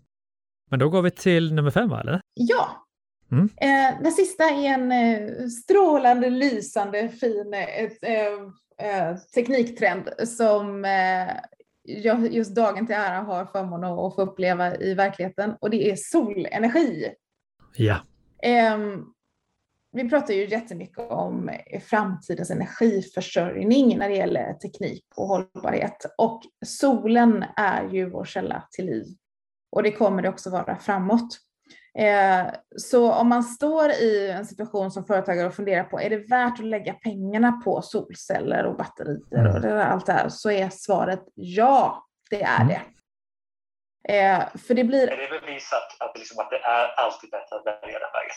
Men 0.70 0.80
då 0.80 0.90
går 0.90 1.02
vi 1.02 1.12
till 1.12 1.54
nummer 1.54 1.72
fem, 1.72 1.90
va? 1.90 2.02
Eller? 2.02 2.22
Ja. 2.34 2.88
Mm. 3.32 3.50
Eh, 3.58 4.04
den 4.04 4.12
sista 4.12 4.44
är 4.44 4.66
en 4.66 4.92
eh, 4.92 5.48
strålande, 5.48 6.30
lysande, 6.30 7.10
fin 7.10 7.54
eh, 7.54 8.12
eh, 8.12 8.34
eh 8.88 9.18
tekniktrend 9.36 10.10
som 10.28 10.86
eh, 10.86 11.34
jag 11.84 12.34
just 12.34 12.56
dagen 12.56 12.88
till 12.88 12.96
ära 12.96 13.20
har 13.22 13.46
förmånen 13.46 13.92
att 13.92 14.16
få 14.16 14.22
uppleva 14.22 14.76
i 14.76 14.94
verkligheten 14.94 15.56
och 15.60 15.70
det 15.70 15.92
är 15.92 15.96
solenergi. 15.96 17.08
Ja. 17.76 17.98
Um, 18.76 19.14
vi 19.94 20.10
pratar 20.10 20.34
ju 20.34 20.48
jättemycket 20.48 21.12
om 21.12 21.52
framtidens 21.90 22.52
energiförsörjning 22.52 23.98
när 23.98 24.10
det 24.10 24.16
gäller 24.16 24.54
teknik 24.54 25.06
och 25.16 25.28
hållbarhet 25.28 26.06
och 26.18 26.42
solen 26.66 27.46
är 27.56 27.90
ju 27.90 28.10
vår 28.10 28.26
källa 28.26 28.68
till 28.72 28.86
liv 28.86 29.06
och 29.72 29.84
det 29.84 29.92
kommer 29.92 30.22
det 30.22 30.30
också 30.30 30.50
vara 30.50 30.78
framåt. 30.78 31.38
Eh, 31.98 32.46
så 32.78 33.14
om 33.14 33.30
man 33.30 33.44
står 33.44 33.90
i 33.92 34.30
en 34.30 34.46
situation 34.46 34.92
som 34.92 35.06
företagare 35.06 35.48
och 35.48 35.54
funderar 35.54 35.84
på, 35.84 36.02
är 36.02 36.10
det 36.10 36.18
värt 36.18 36.60
att 36.60 36.66
lägga 36.66 36.94
pengarna 36.94 37.52
på 37.52 37.82
solceller 37.82 38.66
och 38.66 38.78
batterier 38.78 39.40
mm. 39.40 39.56
och 39.56 39.62
det 39.62 39.86
allt 39.86 40.06
det 40.06 40.14
här, 40.14 40.30
så 40.30 40.52
är 40.52 40.70
svaret 40.70 41.24
ja, 41.36 42.08
det 42.30 42.44
är 42.44 42.62
mm. 42.62 42.68
det. 42.68 42.82
Eh, 44.10 44.58
för 44.68 44.74
det 44.74 44.84
blir... 44.84 45.08
Är 45.08 45.18
det 45.18 45.42
bevisat 45.42 45.96
att, 46.00 46.18
liksom, 46.18 46.40
att 46.40 46.50
det 46.50 46.58
är 46.58 46.88
alltid 46.98 47.30
bättre 47.30 47.56
att 47.56 47.66
välja 47.66 48.00
den 48.00 48.12
vägen? 48.14 48.36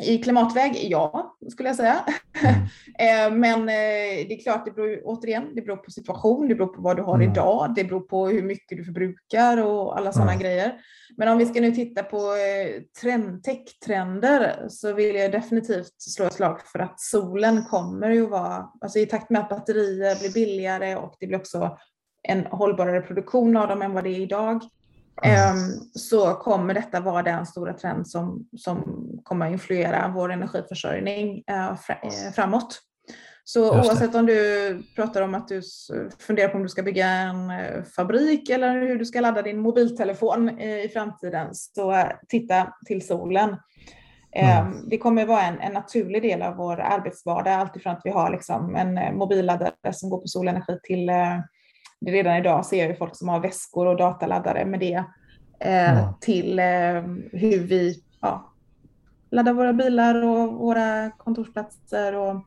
I 0.00 0.22
klimatväg, 0.22 0.78
ja, 0.90 1.36
skulle 1.50 1.68
jag 1.68 1.76
säga. 1.76 2.04
Mm. 2.42 2.54
Eh, 2.98 3.32
men 3.32 3.66
det 3.66 4.32
är 4.32 4.42
klart, 4.42 4.64
det 4.64 4.70
beror 4.70 5.00
återigen, 5.04 5.54
det 5.54 5.62
beror 5.62 5.76
på 5.76 5.90
situation, 5.90 6.48
det 6.48 6.54
beror 6.54 6.74
på 6.74 6.82
vad 6.82 6.96
du 6.96 7.02
har 7.02 7.14
mm. 7.14 7.30
idag, 7.30 7.74
det 7.76 7.84
beror 7.84 8.00
på 8.00 8.28
hur 8.28 8.42
mycket 8.42 8.78
du 8.78 8.84
förbrukar 8.84 9.56
och 9.56 9.98
alla 9.98 10.12
sådana 10.12 10.32
mm. 10.32 10.42
grejer. 10.42 10.80
Men 11.16 11.28
om 11.28 11.38
vi 11.38 11.46
ska 11.46 11.60
nu 11.60 11.72
titta 11.72 12.02
på 12.02 12.16
eh, 12.16 12.82
trend, 13.00 13.44
tech-trender 13.44 14.66
så 14.68 14.92
vill 14.92 15.16
jag 15.16 15.32
definitivt 15.32 15.94
slå 16.02 16.26
ett 16.26 16.32
slag 16.32 16.60
för 16.60 16.78
att 16.78 17.00
solen 17.00 17.64
kommer 17.64 18.10
ju 18.10 18.26
vara, 18.26 18.70
alltså 18.80 18.98
i 18.98 19.06
takt 19.06 19.30
med 19.30 19.40
att 19.40 19.48
batterier 19.48 20.20
blir 20.20 20.32
billigare 20.32 20.96
och 20.96 21.16
det 21.20 21.26
blir 21.26 21.38
också 21.38 21.78
en 22.22 22.46
hållbarare 22.46 23.00
produktion 23.00 23.56
av 23.56 23.68
dem 23.68 23.82
än 23.82 23.92
vad 23.92 24.04
det 24.04 24.10
är 24.10 24.20
idag, 24.20 24.62
mm. 25.22 25.80
Så 25.94 26.34
kommer 26.34 26.74
detta 26.74 27.00
vara 27.00 27.22
den 27.22 27.46
stora 27.46 27.72
trend 27.72 28.08
som, 28.08 28.48
som 28.56 29.08
kommer 29.22 29.46
att 29.46 29.52
influera 29.52 30.12
vår 30.14 30.32
energiförsörjning 30.32 31.44
eh, 31.46 31.68
eh, 31.68 32.32
framåt. 32.34 32.80
Så 33.44 33.70
oavsett 33.70 34.14
om 34.14 34.26
du 34.26 34.82
pratar 34.96 35.22
om 35.22 35.34
att 35.34 35.48
du 35.48 35.62
funderar 36.18 36.48
på 36.48 36.56
om 36.56 36.62
du 36.62 36.68
ska 36.68 36.82
bygga 36.82 37.06
en 37.06 37.50
eh, 37.50 37.82
fabrik 37.96 38.50
eller 38.50 38.72
hur 38.80 38.98
du 38.98 39.04
ska 39.04 39.20
ladda 39.20 39.42
din 39.42 39.60
mobiltelefon 39.60 40.60
i 40.60 40.90
framtiden, 40.92 41.48
så 41.52 42.04
titta 42.28 42.72
till 42.86 43.06
solen. 43.06 43.56
Mm. 44.36 44.66
Ehm, 44.66 44.88
det 44.88 44.98
kommer 44.98 45.26
vara 45.26 45.42
en, 45.42 45.60
en, 45.60 45.72
naturlig 45.72 46.22
del 46.22 46.42
av 46.42 46.56
vår 46.56 46.80
arbetsvardag, 46.80 47.52
alltifrån 47.52 47.92
att 47.92 48.02
vi 48.04 48.10
har 48.10 48.30
liksom 48.30 48.76
en 48.76 49.16
mobilladdare 49.16 49.92
som 49.92 50.10
går 50.10 50.18
på 50.18 50.28
solenergi 50.28 50.78
till 50.82 51.10
redan 52.06 52.36
idag 52.36 52.66
ser 52.66 52.78
jag 52.78 52.88
ju 52.88 52.96
folk 52.96 53.16
som 53.16 53.28
har 53.28 53.40
väskor 53.40 53.86
och 53.86 53.96
dataladdare 53.96 54.64
med 54.64 54.80
det 54.80 55.04
mm. 55.60 56.04
till 56.20 56.60
hur 57.32 57.58
vi 57.58 58.02
ja, 58.20 58.52
laddar 59.30 59.52
våra 59.52 59.72
bilar 59.72 60.24
och 60.24 60.52
våra 60.52 61.10
kontorsplatser 61.10 62.14
och 62.14 62.44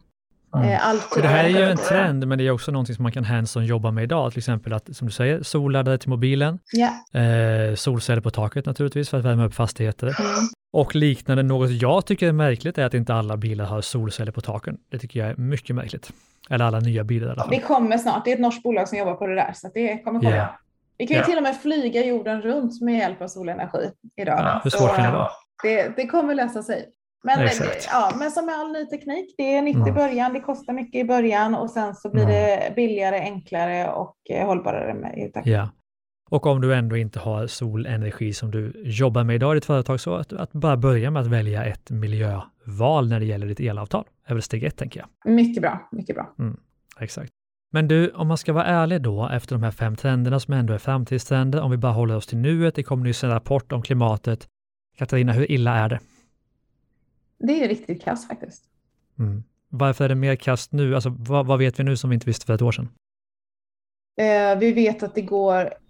Mm. 0.56 0.78
Allt 0.82 1.22
det 1.22 1.28
här 1.28 1.44
är 1.44 1.50
ju 1.50 1.64
en 1.64 1.78
trend, 1.78 2.28
men 2.28 2.38
det 2.38 2.48
är 2.48 2.52
också 2.52 2.72
någonting 2.72 2.96
som 2.96 3.04
man 3.04 3.12
kan 3.12 3.24
hands-on 3.24 3.66
jobba 3.66 3.92
med 3.92 4.04
idag, 4.04 4.32
till 4.32 4.40
exempel 4.40 4.74
att, 4.74 4.96
som 4.96 5.08
du 5.08 5.14
säger, 5.14 5.44
solladdare 5.44 5.98
till 5.98 6.10
mobilen, 6.10 6.60
yeah. 6.78 7.70
eh, 7.70 7.76
solceller 7.76 8.22
på 8.22 8.30
taket 8.30 8.66
naturligtvis 8.66 9.10
för 9.10 9.20
att 9.20 9.26
värma 9.26 9.46
upp 9.46 9.54
fastigheter. 9.54 10.08
Mm. 10.08 10.48
Och 10.74 10.96
liknande, 10.96 11.44
något 11.44 11.70
jag 11.70 12.06
tycker 12.06 12.28
är 12.28 12.32
märkligt 12.32 12.78
är 12.78 12.86
att 12.86 12.94
inte 12.94 13.14
alla 13.14 13.38
bilar 13.38 13.66
har 13.66 13.82
solceller 13.82 14.32
på 14.32 14.42
taken. 14.42 14.78
Det 14.90 14.98
tycker 15.00 15.20
jag 15.20 15.30
är 15.30 15.36
mycket 15.36 15.76
märkligt. 15.76 16.14
Eller 16.50 16.66
alla 16.66 16.80
nya 16.80 17.04
bilar 17.04 17.28
i 17.28 17.30
alla 17.30 17.42
fall. 17.42 17.50
Det 17.52 17.60
kommer 17.60 17.98
snart, 17.98 18.26
det 18.26 18.32
är 18.32 18.36
ett 18.36 18.42
norskt 18.42 18.64
bolag 18.64 18.90
som 18.90 18.98
jobbar 18.98 19.14
på 19.14 19.28
det 19.28 19.36
där, 19.36 19.52
så 19.56 19.70
det 19.74 19.98
kommer 19.98 20.20
komma. 20.20 20.32
Yeah. 20.32 20.50
Vi 20.98 21.08
kan 21.08 21.14
ju 21.14 21.18
yeah. 21.18 21.30
till 21.30 21.38
och 21.38 21.44
med 21.44 21.62
flyga 21.62 22.06
jorden 22.06 22.42
runt 22.42 22.82
med 22.82 22.98
hjälp 22.98 23.22
av 23.22 23.28
solenergi 23.28 23.92
idag. 24.22 24.40
Ja, 24.40 24.62
hur 24.64 24.70
svårt 24.70 24.96
kan 24.96 25.06
det 25.06 25.12
vara? 25.12 25.30
Det, 25.64 25.96
det 25.96 26.08
kommer 26.08 26.36
lösa 26.36 26.64
sig. 26.64 26.90
Men, 27.24 27.50
ja, 27.92 28.12
men 28.20 28.32
som 28.32 28.46
med 28.46 28.56
all 28.56 28.72
ny 28.72 28.86
teknik, 28.86 29.36
det 29.38 29.56
är 29.56 29.62
nytt 29.62 29.76
mm. 29.76 29.88
i 29.88 29.92
början, 29.92 30.34
det 30.34 30.40
kostar 30.40 30.74
mycket 30.74 31.00
i 31.00 31.04
början 31.04 31.56
och 31.56 31.70
sen 31.70 31.96
så 31.96 32.10
blir 32.10 32.24
mm. 32.24 32.34
det 32.34 32.76
billigare, 32.76 33.20
enklare 33.20 33.92
och 33.92 34.16
eh, 34.30 34.46
hållbarare 34.46 34.94
med 34.94 35.34
takt. 35.34 35.48
Ja. 35.48 35.70
Och 36.32 36.46
om 36.46 36.62
du 36.62 36.76
ändå 36.76 36.98
inte 36.98 37.20
har 37.20 37.48
solenergi 37.48 38.34
som 38.34 38.52
du 38.52 38.74
jobbar 38.86 39.24
med 39.24 39.36
idag 39.36 39.54
i 39.54 39.58
ditt 39.58 39.66
företag, 39.66 40.00
så 40.00 40.16
att, 40.16 40.34
att 40.34 40.52
bara 40.52 40.78
börja 40.78 41.12
med 41.12 41.22
att 41.22 41.28
välja 41.28 41.66
ett 41.66 41.90
miljöval 41.90 43.10
när 43.10 43.20
det 43.20 43.26
gäller 43.26 43.48
ditt 43.48 43.60
elavtal 43.60 44.06
är 44.26 44.34
väl 44.34 44.42
steg 44.42 44.64
ett, 44.64 44.78
tänker 44.78 45.00
jag. 45.00 45.34
Mycket 45.34 45.62
bra, 45.62 45.90
mycket 45.92 46.16
bra. 46.16 46.34
Mm, 46.40 46.60
exakt. 47.00 47.32
Men 47.72 47.88
du, 47.88 48.10
om 48.10 48.28
man 48.28 48.38
ska 48.38 48.54
vara 48.54 48.66
ärlig 48.66 49.02
då, 49.02 49.30
efter 49.30 49.56
de 49.56 49.64
här 49.64 49.72
fem 49.72 49.96
trenderna 49.96 50.40
som 50.40 50.54
ändå 50.54 50.74
är 50.74 50.78
framtidstrender, 50.78 51.62
om 51.62 51.72
vi 51.72 51.78
bara 51.78 51.92
håller 51.92 52.16
oss 52.16 52.28
till 52.28 52.38
nuet, 52.38 52.76
det 52.76 52.84
kom 52.84 53.04
nyss 53.04 53.24
en 53.24 53.30
rapport 53.30 53.72
om 53.72 53.82
klimatet. 53.82 54.48
Katarina, 54.98 55.34
hur 55.34 55.52
illa 55.52 55.76
är 55.76 55.90
det? 55.90 56.00
Det 57.40 57.64
är 57.64 57.68
riktigt 57.68 58.04
kast 58.04 58.28
faktiskt. 58.28 58.64
Mm. 59.20 59.44
Varför 59.70 60.06
är 60.06 60.10
det 60.10 60.16
mer 60.16 60.36
kast 60.36 60.72
nu? 60.72 60.96
Alltså, 60.96 61.16
vad, 61.20 61.46
vad, 61.46 61.60
vet 61.60 61.80
vi 61.80 61.84
nu 61.84 61.98
som 61.98 62.10
vi 62.10 62.14
inte 62.14 62.26
visste 62.26 62.46
för 62.46 62.54
ett 62.54 62.62
år 62.62 62.72
sedan? 62.72 62.90
Eh, 64.20 64.60
vi 64.60 64.74
vet 64.74 65.04
att 65.04 65.16
det 65.16 65.22
går 65.22 65.81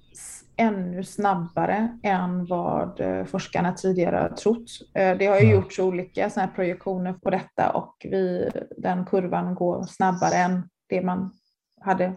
ännu 0.56 1.04
snabbare 1.04 2.00
än 2.04 2.46
vad 2.46 3.00
eh, 3.00 3.26
forskarna 3.26 3.74
tidigare 3.74 4.36
trott. 4.36 4.70
Eh, 4.94 5.18
det 5.18 5.26
har 5.26 5.36
ju 5.40 5.46
mm. 5.46 5.56
gjorts 5.56 5.80
olika 5.80 6.30
såna 6.30 6.48
projektioner 6.48 7.14
på 7.14 7.30
detta 7.30 7.70
och 7.70 7.96
vi, 8.04 8.50
den 8.78 9.06
kurvan 9.06 9.56
går 9.56 9.84
snabbare 9.84 10.36
än 10.36 10.70
det 10.90 11.02
man 11.02 11.32
hade 11.82 12.14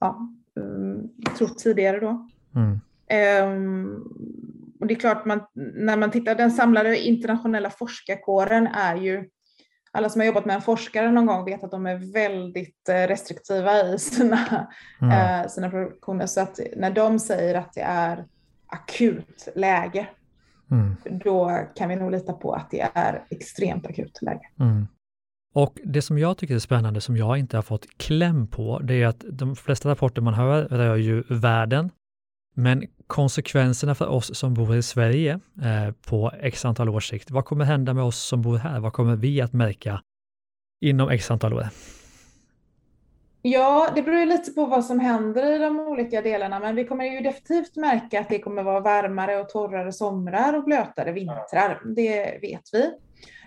ja, 0.00 0.28
um, 0.54 1.10
trott 1.38 1.58
tidigare 1.58 2.00
då. 2.00 2.28
Mm. 2.54 2.80
Um, 3.44 4.74
och 4.80 4.86
det 4.86 4.94
är 4.94 4.98
klart, 4.98 5.24
man, 5.24 5.40
när 5.54 5.96
man 5.96 6.10
tittar, 6.10 6.34
den 6.34 6.50
samlade 6.50 6.98
internationella 6.98 7.70
forskarkåren 7.70 8.66
är 8.66 8.96
ju, 8.96 9.28
alla 9.94 10.08
som 10.08 10.20
har 10.20 10.26
jobbat 10.26 10.44
med 10.44 10.56
en 10.56 10.62
forskare 10.62 11.10
någon 11.10 11.26
gång 11.26 11.44
vet 11.44 11.64
att 11.64 11.70
de 11.70 11.86
är 11.86 12.12
väldigt 12.12 12.88
eh, 12.88 12.94
restriktiva 12.94 13.82
i 13.82 13.98
sina, 13.98 14.66
mm. 15.00 15.40
eh, 15.40 15.48
sina 15.48 15.70
produktioner. 15.70 16.26
Så 16.26 16.40
att 16.40 16.60
när 16.76 16.90
de 16.90 17.18
säger 17.18 17.54
att 17.54 17.72
det 17.72 17.80
är 17.80 18.24
akut 18.66 19.48
läge, 19.54 20.06
mm. 20.70 20.96
då 21.24 21.60
kan 21.76 21.88
vi 21.88 21.96
nog 21.96 22.10
lita 22.10 22.32
på 22.32 22.52
att 22.52 22.70
det 22.70 22.90
är 22.94 23.24
extremt 23.30 23.86
akut 23.86 24.22
läge. 24.22 24.48
Mm. 24.60 24.86
Och 25.54 25.78
det 25.84 26.02
som 26.02 26.18
jag 26.18 26.38
tycker 26.38 26.54
är 26.54 26.58
spännande, 26.58 27.00
som 27.00 27.16
jag 27.16 27.38
inte 27.38 27.56
har 27.56 27.62
fått 27.62 27.98
kläm 27.98 28.46
på, 28.46 28.78
det 28.78 29.02
är 29.02 29.06
att 29.06 29.24
de 29.32 29.56
flesta 29.56 29.88
rapporter 29.88 30.22
man 30.22 30.34
hör 30.34 30.64
rör 30.64 30.96
ju 30.96 31.22
världen, 31.28 31.90
men 32.54 32.86
konsekvenserna 33.06 33.94
för 33.94 34.08
oss 34.08 34.38
som 34.38 34.54
bor 34.54 34.76
i 34.76 34.82
Sverige 34.82 35.40
eh, 35.62 35.94
på 36.06 36.32
x 36.40 36.64
antal 36.64 36.88
års 36.88 37.08
sikt, 37.08 37.30
vad 37.30 37.44
kommer 37.44 37.64
hända 37.64 37.94
med 37.94 38.04
oss 38.04 38.22
som 38.22 38.42
bor 38.42 38.56
här? 38.56 38.80
Vad 38.80 38.92
kommer 38.92 39.16
vi 39.16 39.40
att 39.40 39.52
märka 39.52 40.02
inom 40.80 41.10
x 41.10 41.30
antal 41.30 41.52
år? 41.52 41.68
Ja, 43.46 43.88
det 43.94 44.02
beror 44.02 44.18
ju 44.18 44.26
lite 44.26 44.50
på 44.50 44.66
vad 44.66 44.84
som 44.84 45.00
händer 45.00 45.54
i 45.54 45.58
de 45.58 45.80
olika 45.80 46.22
delarna, 46.22 46.58
men 46.58 46.76
vi 46.76 46.84
kommer 46.84 47.04
ju 47.04 47.20
definitivt 47.20 47.76
märka 47.76 48.20
att 48.20 48.28
det 48.28 48.38
kommer 48.38 48.62
vara 48.62 48.80
varmare 48.80 49.40
och 49.40 49.48
torrare 49.48 49.92
somrar 49.92 50.54
och 50.54 50.64
blötare 50.64 51.12
vintrar. 51.12 51.82
Det 51.96 52.38
vet 52.42 52.62
vi. 52.72 52.90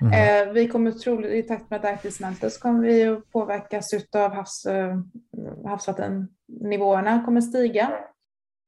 Mm. 0.02 0.48
Eh, 0.48 0.54
vi 0.54 0.68
kommer 0.68 0.92
troligt, 0.92 1.46
i 1.46 1.48
takt 1.48 1.70
med 1.70 1.80
att 1.80 1.86
Arktis 1.86 2.16
smälter 2.16 2.50
så 2.50 2.60
kommer 2.62 2.84
vi 2.84 3.08
att 3.08 3.32
påverkas 3.32 3.90
av 4.16 4.34
havs, 4.34 4.66
eh, 4.66 4.98
havsvattennivåerna 5.66 7.26
kommer 7.26 7.42
stiga. 7.42 7.92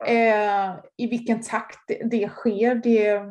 Eh, 0.05 0.75
I 0.97 1.07
vilken 1.07 1.41
takt 1.41 1.91
det 2.12 2.29
sker, 2.29 2.75
det 2.75 3.21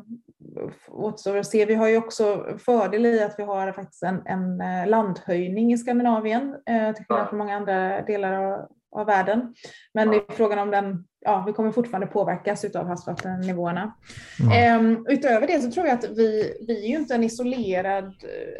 återstår 0.88 1.36
att 1.36 1.46
se. 1.46 1.64
Vi 1.64 1.74
har 1.74 1.88
ju 1.88 1.96
också 1.96 2.46
fördel 2.58 3.06
i 3.06 3.22
att 3.22 3.34
vi 3.38 3.42
har 3.42 3.72
faktiskt 3.72 4.02
en, 4.02 4.22
en 4.26 4.60
eh, 4.60 4.86
landhöjning 4.88 5.72
i 5.72 5.78
Skandinavien, 5.78 6.54
eh, 6.66 6.94
till 6.94 7.04
skillnad 7.04 7.28
från 7.28 7.38
många 7.38 7.56
andra 7.56 8.02
delar 8.02 8.32
av, 8.32 8.68
av 8.92 9.06
världen. 9.06 9.54
Men 9.94 10.10
det 10.10 10.16
är 10.16 10.32
frågan 10.32 10.58
om 10.58 10.70
den, 10.70 11.04
ja, 11.20 11.44
vi 11.46 11.52
kommer 11.52 11.72
fortfarande 11.72 12.06
påverkas 12.06 12.64
av 12.64 12.86
havsvattennivåerna. 12.86 13.94
Mm. 14.40 14.96
Eh, 14.96 15.00
utöver 15.12 15.46
det 15.46 15.60
så 15.60 15.70
tror 15.70 15.86
jag 15.86 15.94
att 15.94 16.10
vi, 16.10 16.56
vi 16.66 16.84
är 16.84 16.88
ju 16.88 16.96
inte 16.96 17.14
en 17.14 17.24
isolerad, 17.24 18.14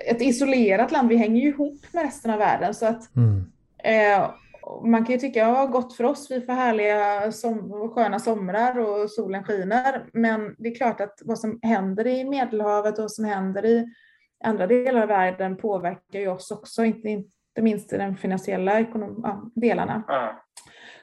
ett 0.07 0.23
isolerat 0.23 0.93
land, 0.93 1.09
vi 1.09 1.17
hänger 1.17 1.43
ju 1.43 1.49
ihop 1.49 1.81
med 1.93 2.05
resten 2.05 2.31
av 2.31 2.39
världen. 2.39 2.75
Så 2.75 2.87
att 2.87 3.17
mm. 3.17 3.45
eh, 3.85 4.31
man 4.85 5.05
kan 5.05 5.13
ju 5.13 5.19
tycka, 5.19 5.39
ja 5.39 5.67
gott 5.67 5.97
för 5.97 6.05
oss, 6.05 6.31
vi 6.31 6.41
får 6.41 6.53
härliga 6.53 7.33
som, 7.33 7.91
sköna 7.95 8.19
somrar 8.19 8.79
och 8.79 9.11
solen 9.11 9.45
skiner. 9.45 10.07
Men 10.13 10.55
det 10.59 10.69
är 10.69 10.75
klart 10.75 11.01
att 11.01 11.23
vad 11.25 11.39
som 11.39 11.59
händer 11.63 12.07
i 12.07 12.25
Medelhavet 12.25 12.99
och 12.99 13.03
vad 13.03 13.13
som 13.13 13.25
händer 13.25 13.65
i 13.65 13.87
andra 14.45 14.67
delar 14.67 15.03
av 15.03 15.09
världen 15.09 15.57
påverkar 15.57 16.19
ju 16.19 16.29
oss 16.29 16.51
också, 16.51 16.85
inte, 16.85 17.09
inte 17.09 17.63
minst 17.63 17.93
i 17.93 17.97
de 17.97 18.17
finansiella 18.17 18.81
ekonom, 18.81 19.21
ja, 19.23 19.51
delarna. 19.55 20.03
Mm. 20.09 20.35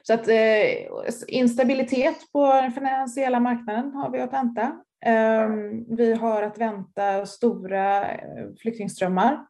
Så 0.02 0.14
att 0.14 0.28
eh, 0.28 1.16
instabilitet 1.28 2.32
på 2.32 2.52
den 2.52 2.72
finansiella 2.72 3.40
marknaden 3.40 3.92
har 3.94 4.10
vi 4.10 4.20
att 4.20 4.32
vänta. 4.32 4.76
Um, 5.06 5.96
vi 5.96 6.14
har 6.14 6.42
att 6.42 6.58
vänta 6.58 7.26
stora 7.26 8.12
eh, 8.12 8.46
flyktingströmmar. 8.60 9.46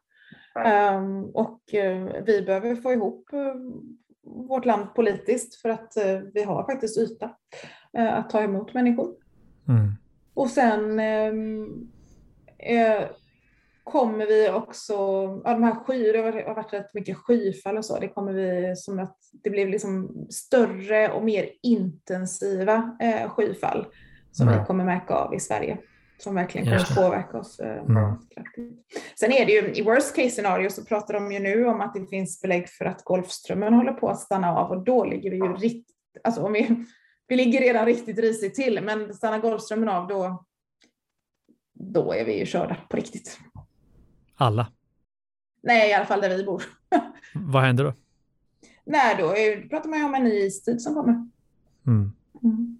Um, 0.94 1.24
och 1.24 1.60
uh, 1.74 2.22
vi 2.26 2.42
behöver 2.42 2.76
få 2.76 2.92
ihop 2.92 3.28
uh, 3.32 3.54
vårt 4.26 4.64
land 4.64 4.94
politiskt 4.94 5.54
för 5.54 5.68
att 5.68 5.92
uh, 6.06 6.20
vi 6.34 6.42
har 6.42 6.64
faktiskt 6.64 6.98
yta 6.98 7.30
att 7.92 8.30
ta 8.30 8.40
emot 8.40 8.74
människor. 8.74 9.14
Mm. 9.68 9.92
Och 10.34 10.50
sen 10.50 11.00
um, 11.00 11.92
kommer 13.84 14.26
vi 14.26 14.50
också, 14.50 14.94
ja, 15.44 15.52
de 15.52 15.62
här 15.62 15.74
sky, 15.74 16.12
det 16.12 16.18
har 16.18 16.54
varit 16.54 16.72
rätt 16.72 16.94
mycket 16.94 17.16
skyfall 17.16 17.76
och 17.76 17.84
så, 17.84 17.98
det 17.98 18.08
kommer 18.08 18.32
vi 18.32 18.76
som 18.76 18.98
att 18.98 19.16
det 19.44 19.50
blir 19.50 19.68
liksom 19.68 20.26
större 20.30 21.12
och 21.12 21.24
mer 21.24 21.48
intensiva 21.62 22.96
eh, 23.00 23.30
skyfall 23.30 23.86
som 24.32 24.48
mm. 24.48 24.60
vi 24.60 24.66
kommer 24.66 24.84
märka 24.84 25.14
av 25.14 25.34
i 25.34 25.40
Sverige 25.40 25.78
som 26.18 26.34
verkligen 26.34 26.66
kommer 26.66 26.94
påverka 26.94 27.38
oss 27.38 27.60
eh, 27.60 27.84
mm. 27.84 28.16
Sen 29.20 29.32
är 29.32 29.46
det 29.46 29.52
ju 29.52 29.74
i 29.74 29.82
worst 29.82 30.16
case 30.16 30.30
scenario 30.30 30.70
så 30.70 30.84
pratar 30.84 31.14
de 31.14 31.32
ju 31.32 31.38
nu 31.38 31.66
om 31.66 31.80
att 31.80 31.94
det 31.94 32.06
finns 32.06 32.40
belägg 32.40 32.68
för 32.68 32.84
att 32.84 33.04
Golfströmmen 33.04 33.74
håller 33.74 33.92
på 33.92 34.08
att 34.08 34.20
stanna 34.20 34.56
av 34.56 34.70
och 34.70 34.84
då 34.84 35.04
ligger 35.04 35.30
vi 35.30 35.36
ju 35.36 35.52
riktigt, 35.52 35.96
alltså 36.24 36.42
om 36.42 36.52
vi, 36.52 36.84
vi 37.28 37.36
ligger 37.36 37.60
redan 37.60 37.86
riktigt 37.86 38.18
risigt 38.18 38.54
till, 38.54 38.84
men 38.84 39.14
stannar 39.14 39.38
Golfströmmen 39.38 39.88
av 39.88 40.08
då, 40.08 40.44
då 41.72 42.12
är 42.12 42.24
vi 42.24 42.38
ju 42.38 42.46
körda 42.46 42.76
på 42.90 42.96
riktigt. 42.96 43.38
Alla? 44.34 44.72
Nej, 45.62 45.90
i 45.90 45.94
alla 45.94 46.06
fall 46.06 46.20
där 46.20 46.36
vi 46.36 46.44
bor. 46.44 46.62
Vad 47.34 47.62
händer 47.62 47.84
då? 47.84 47.94
Nej, 48.84 49.16
då 49.18 49.34
pratar 49.68 49.90
man 49.90 49.98
ju 49.98 50.04
om 50.04 50.14
en 50.14 50.24
ny 50.24 50.34
istid 50.34 50.82
som 50.82 50.94
kommer. 50.94 51.12
Mm. 51.86 52.12
Mm. 52.42 52.78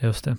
Just 0.00 0.24
det. 0.24 0.36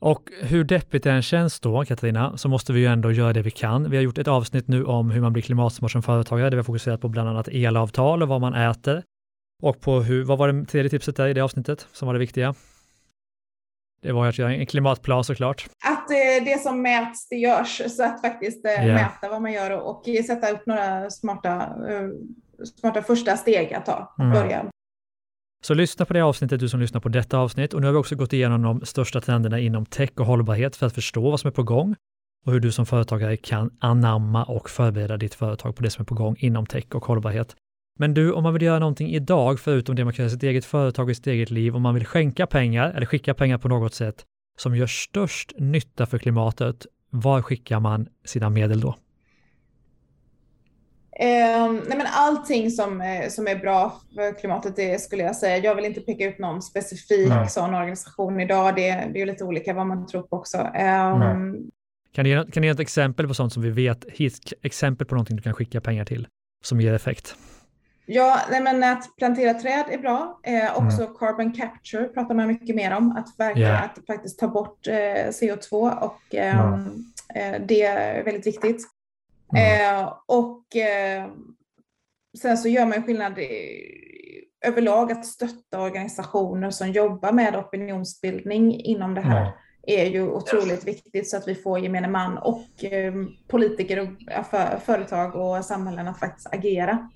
Och 0.00 0.30
hur 0.42 0.64
deppigt 0.64 1.04
det 1.04 1.10
än 1.10 1.22
känns 1.22 1.60
då, 1.60 1.84
Katarina, 1.84 2.36
så 2.36 2.48
måste 2.48 2.72
vi 2.72 2.80
ju 2.80 2.86
ändå 2.86 3.12
göra 3.12 3.32
det 3.32 3.42
vi 3.42 3.50
kan. 3.50 3.90
Vi 3.90 3.96
har 3.96 4.04
gjort 4.04 4.18
ett 4.18 4.28
avsnitt 4.28 4.68
nu 4.68 4.84
om 4.84 5.10
hur 5.10 5.20
man 5.20 5.32
blir 5.32 5.42
klimatsmart 5.42 5.90
som 5.90 6.02
företagare, 6.02 6.50
där 6.50 6.56
vi 6.56 6.56
har 6.56 6.64
fokuserat 6.64 7.00
på 7.00 7.08
bland 7.08 7.28
annat 7.28 7.48
elavtal 7.48 8.22
och 8.22 8.28
vad 8.28 8.40
man 8.40 8.54
äter. 8.54 9.02
Och 9.62 9.80
på 9.80 10.00
hur, 10.00 10.24
vad 10.24 10.38
var 10.38 10.52
det 10.52 10.64
tredje 10.64 10.90
tipset 10.90 11.16
där 11.16 11.28
i 11.28 11.32
det 11.32 11.40
avsnittet 11.40 11.86
som 11.92 12.06
var 12.06 12.14
det 12.14 12.20
viktiga? 12.20 12.54
Det 14.02 14.12
var 14.12 14.26
att 14.26 14.38
göra 14.38 14.54
en 14.54 14.66
klimatplan 14.66 15.24
såklart. 15.24 15.66
Att 15.84 16.10
eh, 16.10 16.44
det 16.44 16.62
som 16.62 16.82
mäts, 16.82 17.28
det 17.28 17.36
görs. 17.36 17.82
Så 17.96 18.04
att 18.04 18.20
faktiskt 18.20 18.66
yeah. 18.66 18.86
mäta 18.86 19.28
vad 19.30 19.42
man 19.42 19.52
gör 19.52 19.70
och, 19.70 19.90
och 19.90 20.04
sätta 20.26 20.50
upp 20.50 20.66
några 20.66 21.10
smarta, 21.10 21.74
uh, 21.90 22.10
smarta 22.80 23.02
första 23.02 23.36
steg 23.36 23.74
att 23.74 23.86
ta. 23.86 24.14
Mm. 24.18 24.32
börja. 24.32 24.70
Så 25.66 25.74
lyssna 25.74 26.04
på 26.04 26.12
det 26.12 26.20
avsnittet, 26.20 26.60
du 26.60 26.68
som 26.68 26.80
lyssnar 26.80 27.00
på 27.00 27.08
detta 27.08 27.38
avsnitt. 27.38 27.74
Och 27.74 27.80
nu 27.80 27.86
har 27.86 27.92
vi 27.92 27.98
också 27.98 28.16
gått 28.16 28.32
igenom 28.32 28.62
de 28.62 28.80
största 28.84 29.20
trenderna 29.20 29.58
inom 29.58 29.86
tech 29.86 30.10
och 30.16 30.26
hållbarhet 30.26 30.76
för 30.76 30.86
att 30.86 30.94
förstå 30.94 31.30
vad 31.30 31.40
som 31.40 31.48
är 31.48 31.52
på 31.52 31.62
gång 31.62 31.94
och 32.44 32.52
hur 32.52 32.60
du 32.60 32.72
som 32.72 32.86
företagare 32.86 33.36
kan 33.36 33.70
anamma 33.78 34.44
och 34.44 34.70
förbereda 34.70 35.16
ditt 35.16 35.34
företag 35.34 35.76
på 35.76 35.82
det 35.82 35.90
som 35.90 36.02
är 36.02 36.06
på 36.06 36.14
gång 36.14 36.36
inom 36.38 36.66
tech 36.66 36.84
och 36.94 37.04
hållbarhet. 37.04 37.56
Men 37.98 38.14
du, 38.14 38.32
om 38.32 38.42
man 38.42 38.52
vill 38.52 38.62
göra 38.62 38.78
någonting 38.78 39.14
idag, 39.14 39.60
förutom 39.60 39.96
det 39.96 40.04
man 40.04 40.12
kan 40.12 40.22
göra 40.22 40.30
i 40.30 40.34
sitt 40.34 40.42
eget 40.42 40.64
företag 40.64 41.08
och 41.08 41.16
sitt 41.16 41.26
eget 41.26 41.50
liv, 41.50 41.76
om 41.76 41.82
man 41.82 41.94
vill 41.94 42.06
skänka 42.06 42.46
pengar 42.46 42.92
eller 42.92 43.06
skicka 43.06 43.34
pengar 43.34 43.58
på 43.58 43.68
något 43.68 43.94
sätt 43.94 44.24
som 44.58 44.76
gör 44.76 44.86
störst 44.86 45.52
nytta 45.58 46.06
för 46.06 46.18
klimatet, 46.18 46.86
var 47.10 47.42
skickar 47.42 47.80
man 47.80 48.08
sina 48.24 48.50
medel 48.50 48.80
då? 48.80 48.96
Eh, 51.18 51.72
nej 51.72 51.98
men 51.98 52.06
allting 52.06 52.70
som, 52.70 53.00
eh, 53.00 53.28
som 53.28 53.46
är 53.48 53.56
bra 53.56 54.00
för 54.14 54.38
klimatet, 54.38 54.76
det 54.76 55.00
skulle 55.00 55.22
jag 55.22 55.36
säga. 55.36 55.58
Jag 55.58 55.74
vill 55.74 55.84
inte 55.84 56.00
peka 56.00 56.24
ut 56.24 56.38
någon 56.38 56.62
specifik 56.62 57.28
nej. 57.28 57.48
sån 57.48 57.74
organisation 57.74 58.40
idag. 58.40 58.76
Det, 58.76 59.10
det 59.14 59.22
är 59.22 59.26
lite 59.26 59.44
olika 59.44 59.74
vad 59.74 59.86
man 59.86 60.06
tror 60.06 60.22
på 60.22 60.36
också. 60.36 60.58
Eh, 60.58 61.18
kan, 62.12 62.24
du 62.24 62.50
kan 62.52 62.62
du 62.62 62.64
ge 62.64 62.68
ett 62.68 62.80
exempel 62.80 63.28
på 63.28 63.34
sånt 63.34 63.52
som 63.52 63.62
vi 63.62 63.70
vet, 63.70 64.04
exempel 64.62 65.06
på 65.06 65.14
någonting 65.14 65.36
du 65.36 65.42
kan 65.42 65.54
skicka 65.54 65.80
pengar 65.80 66.04
till 66.04 66.28
som 66.64 66.80
ger 66.80 66.92
effekt? 66.92 67.36
Ja, 68.06 68.40
nej 68.50 68.62
men 68.62 68.84
att 68.84 69.16
plantera 69.16 69.54
träd 69.54 69.84
är 69.90 69.98
bra. 69.98 70.40
Eh, 70.42 70.76
också 70.76 71.02
mm. 71.02 71.14
carbon 71.18 71.52
capture 71.52 72.04
pratar 72.04 72.34
man 72.34 72.46
mycket 72.46 72.76
mer 72.76 72.96
om. 72.96 73.16
Att, 73.16 73.28
verkligen, 73.38 73.70
yeah. 73.70 73.84
att 73.84 73.98
faktiskt 74.06 74.38
ta 74.38 74.48
bort 74.48 74.86
eh, 74.86 74.92
CO2 75.28 75.98
och 75.98 76.34
eh, 76.34 76.60
mm. 76.60 77.04
Det 77.66 77.82
är 77.82 78.24
väldigt 78.24 78.46
viktigt. 78.46 78.95
Mm. 79.56 80.08
Och 80.26 80.64
sen 82.38 82.58
så 82.58 82.68
gör 82.68 82.86
man 82.86 83.02
skillnad 83.02 83.38
överlag 84.64 85.12
att 85.12 85.26
stötta 85.26 85.80
organisationer 85.80 86.70
som 86.70 86.90
jobbar 86.90 87.32
med 87.32 87.56
opinionsbildning 87.56 88.80
inom 88.80 89.14
det 89.14 89.20
här. 89.20 89.40
Mm 89.40 89.52
är 89.86 90.06
ju 90.06 90.28
otroligt 90.28 90.84
viktigt 90.84 91.30
så 91.30 91.36
att 91.36 91.48
vi 91.48 91.54
får 91.54 91.78
gemene 91.78 92.08
man 92.08 92.38
och 92.38 92.84
eh, 92.84 93.14
politiker 93.48 94.00
och 94.00 94.46
för, 94.46 94.78
företag 94.78 95.36
och 95.36 95.64
samhällen 95.64 96.08
att 96.08 96.18
faktiskt 96.18 96.54
agera. 96.54 97.10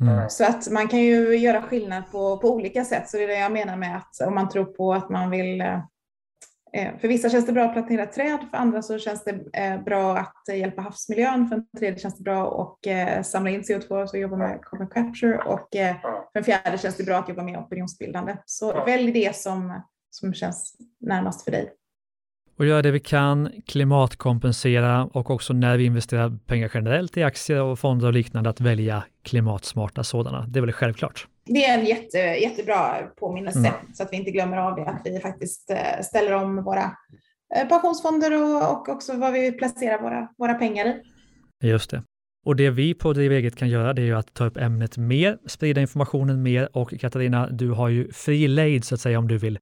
Mm. 0.00 0.30
Så 0.30 0.44
att 0.44 0.70
man 0.70 0.88
kan 0.88 1.00
ju 1.00 1.36
göra 1.36 1.62
skillnad 1.62 2.02
på, 2.12 2.38
på 2.38 2.50
olika 2.50 2.84
sätt. 2.84 3.08
Så 3.08 3.16
det 3.16 3.24
är 3.24 3.28
det 3.28 3.38
jag 3.38 3.52
menar 3.52 3.76
med 3.76 3.96
att 3.96 4.28
om 4.28 4.34
man 4.34 4.48
tror 4.48 4.64
på 4.64 4.94
att 4.94 5.10
man 5.10 5.30
vill 5.30 5.60
eh, 5.60 5.66
eh 5.66 5.80
för 7.00 7.08
vissa 7.08 7.28
känns 7.28 7.46
det 7.46 7.52
bra 7.52 7.64
att 7.64 7.72
plantera 7.72 8.06
träd, 8.06 8.38
för 8.50 8.56
andra 8.56 8.82
så 8.82 8.98
känns 8.98 9.24
det 9.24 9.60
eh, 9.60 9.82
bra 9.82 10.16
att 10.16 10.56
hjälpa 10.56 10.82
havsmiljön, 10.82 11.48
för 11.48 11.56
en 11.56 11.66
tredje 11.78 11.98
känns 11.98 12.16
det 12.16 12.22
bra 12.22 12.62
att 12.62 12.86
eh, 12.86 13.22
samla 13.22 13.50
in 13.50 13.62
CO2 13.62 14.08
och 14.08 14.18
jobba 14.18 14.36
med 14.36 14.60
carbon 14.62 14.88
capture 14.88 15.38
och 15.38 15.76
eh, 15.76 15.96
för 16.32 16.38
en 16.38 16.44
fjärde 16.44 16.78
känns 16.78 16.96
det 16.96 17.04
bra 17.04 17.16
att 17.16 17.28
jobba 17.28 17.42
med 17.42 17.58
opinionsbildande. 17.58 18.36
Så 18.46 18.84
välj 18.84 19.12
det 19.12 19.36
som, 19.36 19.82
som 20.10 20.34
känns 20.34 20.76
närmast 21.00 21.44
för 21.44 21.50
dig 21.50 21.74
och 22.58 22.66
göra 22.66 22.82
det 22.82 22.90
vi 22.90 23.00
kan, 23.00 23.52
klimatkompensera 23.66 25.04
och 25.04 25.30
också 25.30 25.52
när 25.52 25.76
vi 25.76 25.84
investerar 25.84 26.38
pengar 26.46 26.70
generellt 26.74 27.16
i 27.16 27.22
aktier 27.22 27.62
och 27.62 27.78
fonder 27.78 28.06
och 28.06 28.12
liknande 28.12 28.50
att 28.50 28.60
välja 28.60 29.04
klimatsmarta 29.22 30.04
sådana. 30.04 30.46
Det 30.48 30.58
är 30.58 30.60
väl 30.60 30.72
självklart. 30.72 31.26
Det 31.48 31.64
är 31.64 31.78
en 31.78 31.86
jätte, 31.86 32.18
jättebra 32.18 33.10
påminnelse 33.16 33.58
mm. 33.58 33.72
så 33.94 34.02
att 34.02 34.12
vi 34.12 34.16
inte 34.16 34.30
glömmer 34.30 34.56
av 34.56 34.76
det, 34.76 34.84
att 34.84 35.02
vi 35.04 35.20
faktiskt 35.20 35.70
eh, 35.70 36.02
ställer 36.02 36.32
om 36.32 36.64
våra 36.64 36.96
eh, 37.56 37.68
pensionsfonder 37.68 38.42
och, 38.42 38.72
och 38.72 38.88
också 38.88 39.16
vad 39.16 39.32
vi 39.32 39.52
placerar 39.52 40.02
våra, 40.02 40.28
våra 40.38 40.54
pengar 40.54 40.86
i. 40.86 41.02
Just 41.66 41.90
det. 41.90 42.02
Och 42.46 42.56
det 42.56 42.70
vi 42.70 42.94
på 42.94 43.12
Driv 43.12 43.32
eget 43.32 43.56
kan 43.56 43.68
göra 43.68 43.92
det 43.92 44.02
är 44.02 44.06
ju 44.06 44.16
att 44.16 44.34
ta 44.34 44.44
upp 44.44 44.56
ämnet 44.56 44.96
mer, 44.96 45.38
sprida 45.46 45.80
informationen 45.80 46.42
mer 46.42 46.68
och 46.76 46.94
Katarina, 47.00 47.48
du 47.50 47.70
har 47.70 47.88
ju 47.88 48.12
fri 48.12 48.48
lejd 48.48 48.84
så 48.84 48.94
att 48.94 49.00
säga 49.00 49.18
om 49.18 49.28
du 49.28 49.38
vill 49.38 49.58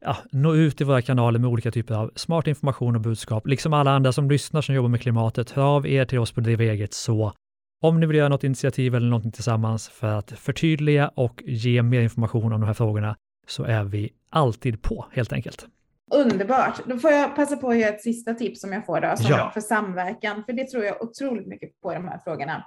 ja, 0.00 0.16
nå 0.32 0.54
ut 0.54 0.80
i 0.80 0.84
våra 0.84 1.02
kanaler 1.02 1.38
med 1.38 1.50
olika 1.50 1.70
typer 1.70 1.94
av 1.94 2.10
smart 2.16 2.46
information 2.46 2.94
och 2.94 3.00
budskap. 3.00 3.46
Liksom 3.46 3.72
alla 3.72 3.90
andra 3.90 4.12
som 4.12 4.30
lyssnar 4.30 4.62
som 4.62 4.74
jobbar 4.74 4.88
med 4.88 5.00
klimatet, 5.00 5.50
hör 5.50 5.76
av 5.76 5.86
er 5.86 6.04
till 6.04 6.18
oss 6.18 6.32
på 6.32 6.40
Driva 6.40 6.64
eget 6.64 6.94
så 6.94 7.32
om 7.80 8.00
ni 8.00 8.06
vill 8.06 8.16
göra 8.16 8.28
något 8.28 8.44
initiativ 8.44 8.94
eller 8.94 9.08
någonting 9.08 9.32
tillsammans 9.32 9.88
för 9.88 10.06
att 10.14 10.30
förtydliga 10.30 11.08
och 11.08 11.42
ge 11.46 11.82
mer 11.82 12.00
information 12.00 12.52
om 12.52 12.60
de 12.60 12.66
här 12.66 12.74
frågorna 12.74 13.16
så 13.46 13.64
är 13.64 13.84
vi 13.84 14.10
alltid 14.30 14.82
på 14.82 15.06
helt 15.12 15.32
enkelt. 15.32 15.66
Underbart. 16.10 16.80
Då 16.86 16.98
får 16.98 17.10
jag 17.10 17.36
passa 17.36 17.56
på 17.56 17.70
att 17.70 17.76
ge 17.76 17.82
ett 17.82 18.02
sista 18.02 18.34
tips 18.34 18.60
som 18.60 18.72
jag 18.72 18.86
får 18.86 19.00
då, 19.00 19.16
som 19.16 19.30
ja. 19.30 19.50
för 19.54 19.60
samverkan, 19.60 20.44
för 20.44 20.52
det 20.52 20.64
tror 20.64 20.84
jag 20.84 21.02
otroligt 21.02 21.46
mycket 21.46 21.80
på 21.80 21.92
i 21.92 21.94
de 21.94 22.08
här 22.08 22.20
frågorna. 22.24 22.64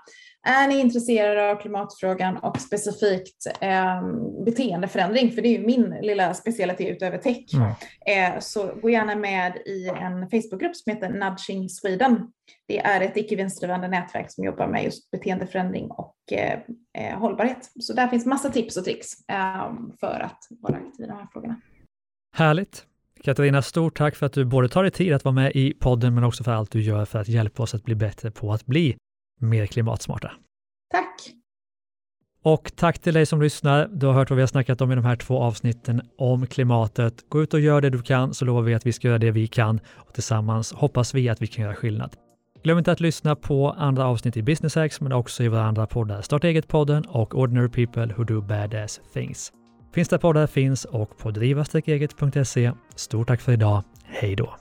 Är 0.47 0.67
ni 0.67 0.79
intresserade 0.79 1.51
av 1.51 1.55
klimatfrågan 1.55 2.37
och 2.37 2.57
specifikt 2.57 3.45
eh, 3.61 4.01
beteendeförändring, 4.45 5.31
för 5.31 5.41
det 5.41 5.47
är 5.47 5.59
ju 5.59 5.65
min 5.65 5.95
lilla 6.01 6.33
specialitet 6.33 6.95
utöver 6.95 7.17
tech, 7.17 7.45
mm. 7.53 8.33
eh, 8.33 8.39
så 8.39 8.73
gå 8.81 8.89
gärna 8.89 9.15
med 9.15 9.57
i 9.65 9.87
en 9.87 10.29
Facebookgrupp 10.29 10.75
som 10.75 10.93
heter 10.93 11.09
Nudging 11.09 11.69
Sweden. 11.69 12.31
Det 12.67 12.79
är 12.79 13.01
ett 13.01 13.17
icke 13.17 13.35
vinstdrivande 13.35 13.87
nätverk 13.87 14.31
som 14.31 14.43
jobbar 14.43 14.67
med 14.67 14.83
just 14.83 15.11
beteendeförändring 15.11 15.91
och 15.91 16.15
eh, 16.31 16.59
eh 16.97 17.19
hållbarhet. 17.19 17.71
Så 17.79 17.93
där 17.93 18.07
finns 18.07 18.25
massa 18.25 18.49
tips 18.49 18.77
och 18.77 18.83
tricks 18.83 19.29
eh, 19.29 19.73
för 19.99 20.19
att 20.19 20.39
vara 20.49 20.75
aktiv 20.75 21.05
i 21.05 21.07
de 21.07 21.17
här 21.17 21.27
frågorna. 21.31 21.61
Härligt. 22.35 22.85
Katarina, 23.23 23.61
stort 23.61 23.97
tack 23.97 24.15
för 24.15 24.25
att 24.25 24.33
du 24.33 24.45
både 24.45 24.69
tar 24.69 24.83
dig 24.83 24.91
tid 24.91 25.13
att 25.13 25.25
vara 25.25 25.35
med 25.35 25.51
i 25.55 25.73
podden 25.73 26.15
men 26.15 26.23
också 26.23 26.43
för 26.43 26.51
allt 26.51 26.71
du 26.71 26.81
gör 26.81 27.05
för 27.05 27.19
att 27.19 27.27
hjälpa 27.27 27.63
oss 27.63 27.75
att 27.75 27.83
bli 27.83 27.95
bättre 27.95 28.31
på 28.31 28.53
att 28.53 28.65
bli 28.65 28.95
mer 29.39 29.65
klimatsmarta. 29.65 30.31
Tack! 30.91 31.15
Och 32.43 32.71
tack 32.75 32.99
till 32.99 33.13
dig 33.13 33.25
som 33.25 33.41
lyssnar. 33.41 33.87
Du 33.87 34.05
har 34.05 34.13
hört 34.13 34.29
vad 34.29 34.37
vi 34.37 34.41
har 34.41 34.47
snackat 34.47 34.81
om 34.81 34.91
i 34.91 34.95
de 34.95 35.05
här 35.05 35.15
två 35.15 35.41
avsnitten 35.41 36.01
om 36.17 36.47
klimatet. 36.47 37.29
Gå 37.29 37.43
ut 37.43 37.53
och 37.53 37.59
gör 37.59 37.81
det 37.81 37.89
du 37.89 38.01
kan 38.01 38.33
så 38.33 38.45
lovar 38.45 38.61
vi 38.61 38.73
att 38.73 38.85
vi 38.85 38.93
ska 38.93 39.07
göra 39.07 39.17
det 39.17 39.31
vi 39.31 39.47
kan 39.47 39.79
och 39.95 40.13
tillsammans 40.13 40.73
hoppas 40.73 41.13
vi 41.13 41.29
att 41.29 41.41
vi 41.41 41.47
kan 41.47 41.63
göra 41.63 41.75
skillnad. 41.75 42.15
Glöm 42.63 42.77
inte 42.77 42.91
att 42.91 42.99
lyssna 42.99 43.35
på 43.35 43.71
andra 43.71 44.05
avsnitt 44.05 44.37
i 44.37 44.41
Business 44.41 44.75
Hacks 44.75 45.01
men 45.01 45.11
också 45.11 45.43
i 45.43 45.47
våra 45.47 45.63
andra 45.63 45.87
poddar 45.87 46.21
Starta 46.21 46.47
eget-podden 46.47 47.05
och 47.05 47.35
Ordinary 47.35 47.69
People 47.69 48.13
Who 48.17 48.23
Do 48.23 48.41
Badass 48.41 49.01
Things. 49.13 49.51
Finns 49.93 50.09
där 50.09 50.17
poddar 50.17 50.47
finns 50.47 50.85
och 50.85 51.17
på 51.17 51.31
driva-eget.se. 51.31 52.71
Stort 52.95 53.27
tack 53.27 53.41
för 53.41 53.51
idag. 53.51 53.83
Hej 54.03 54.35
då! 54.35 54.60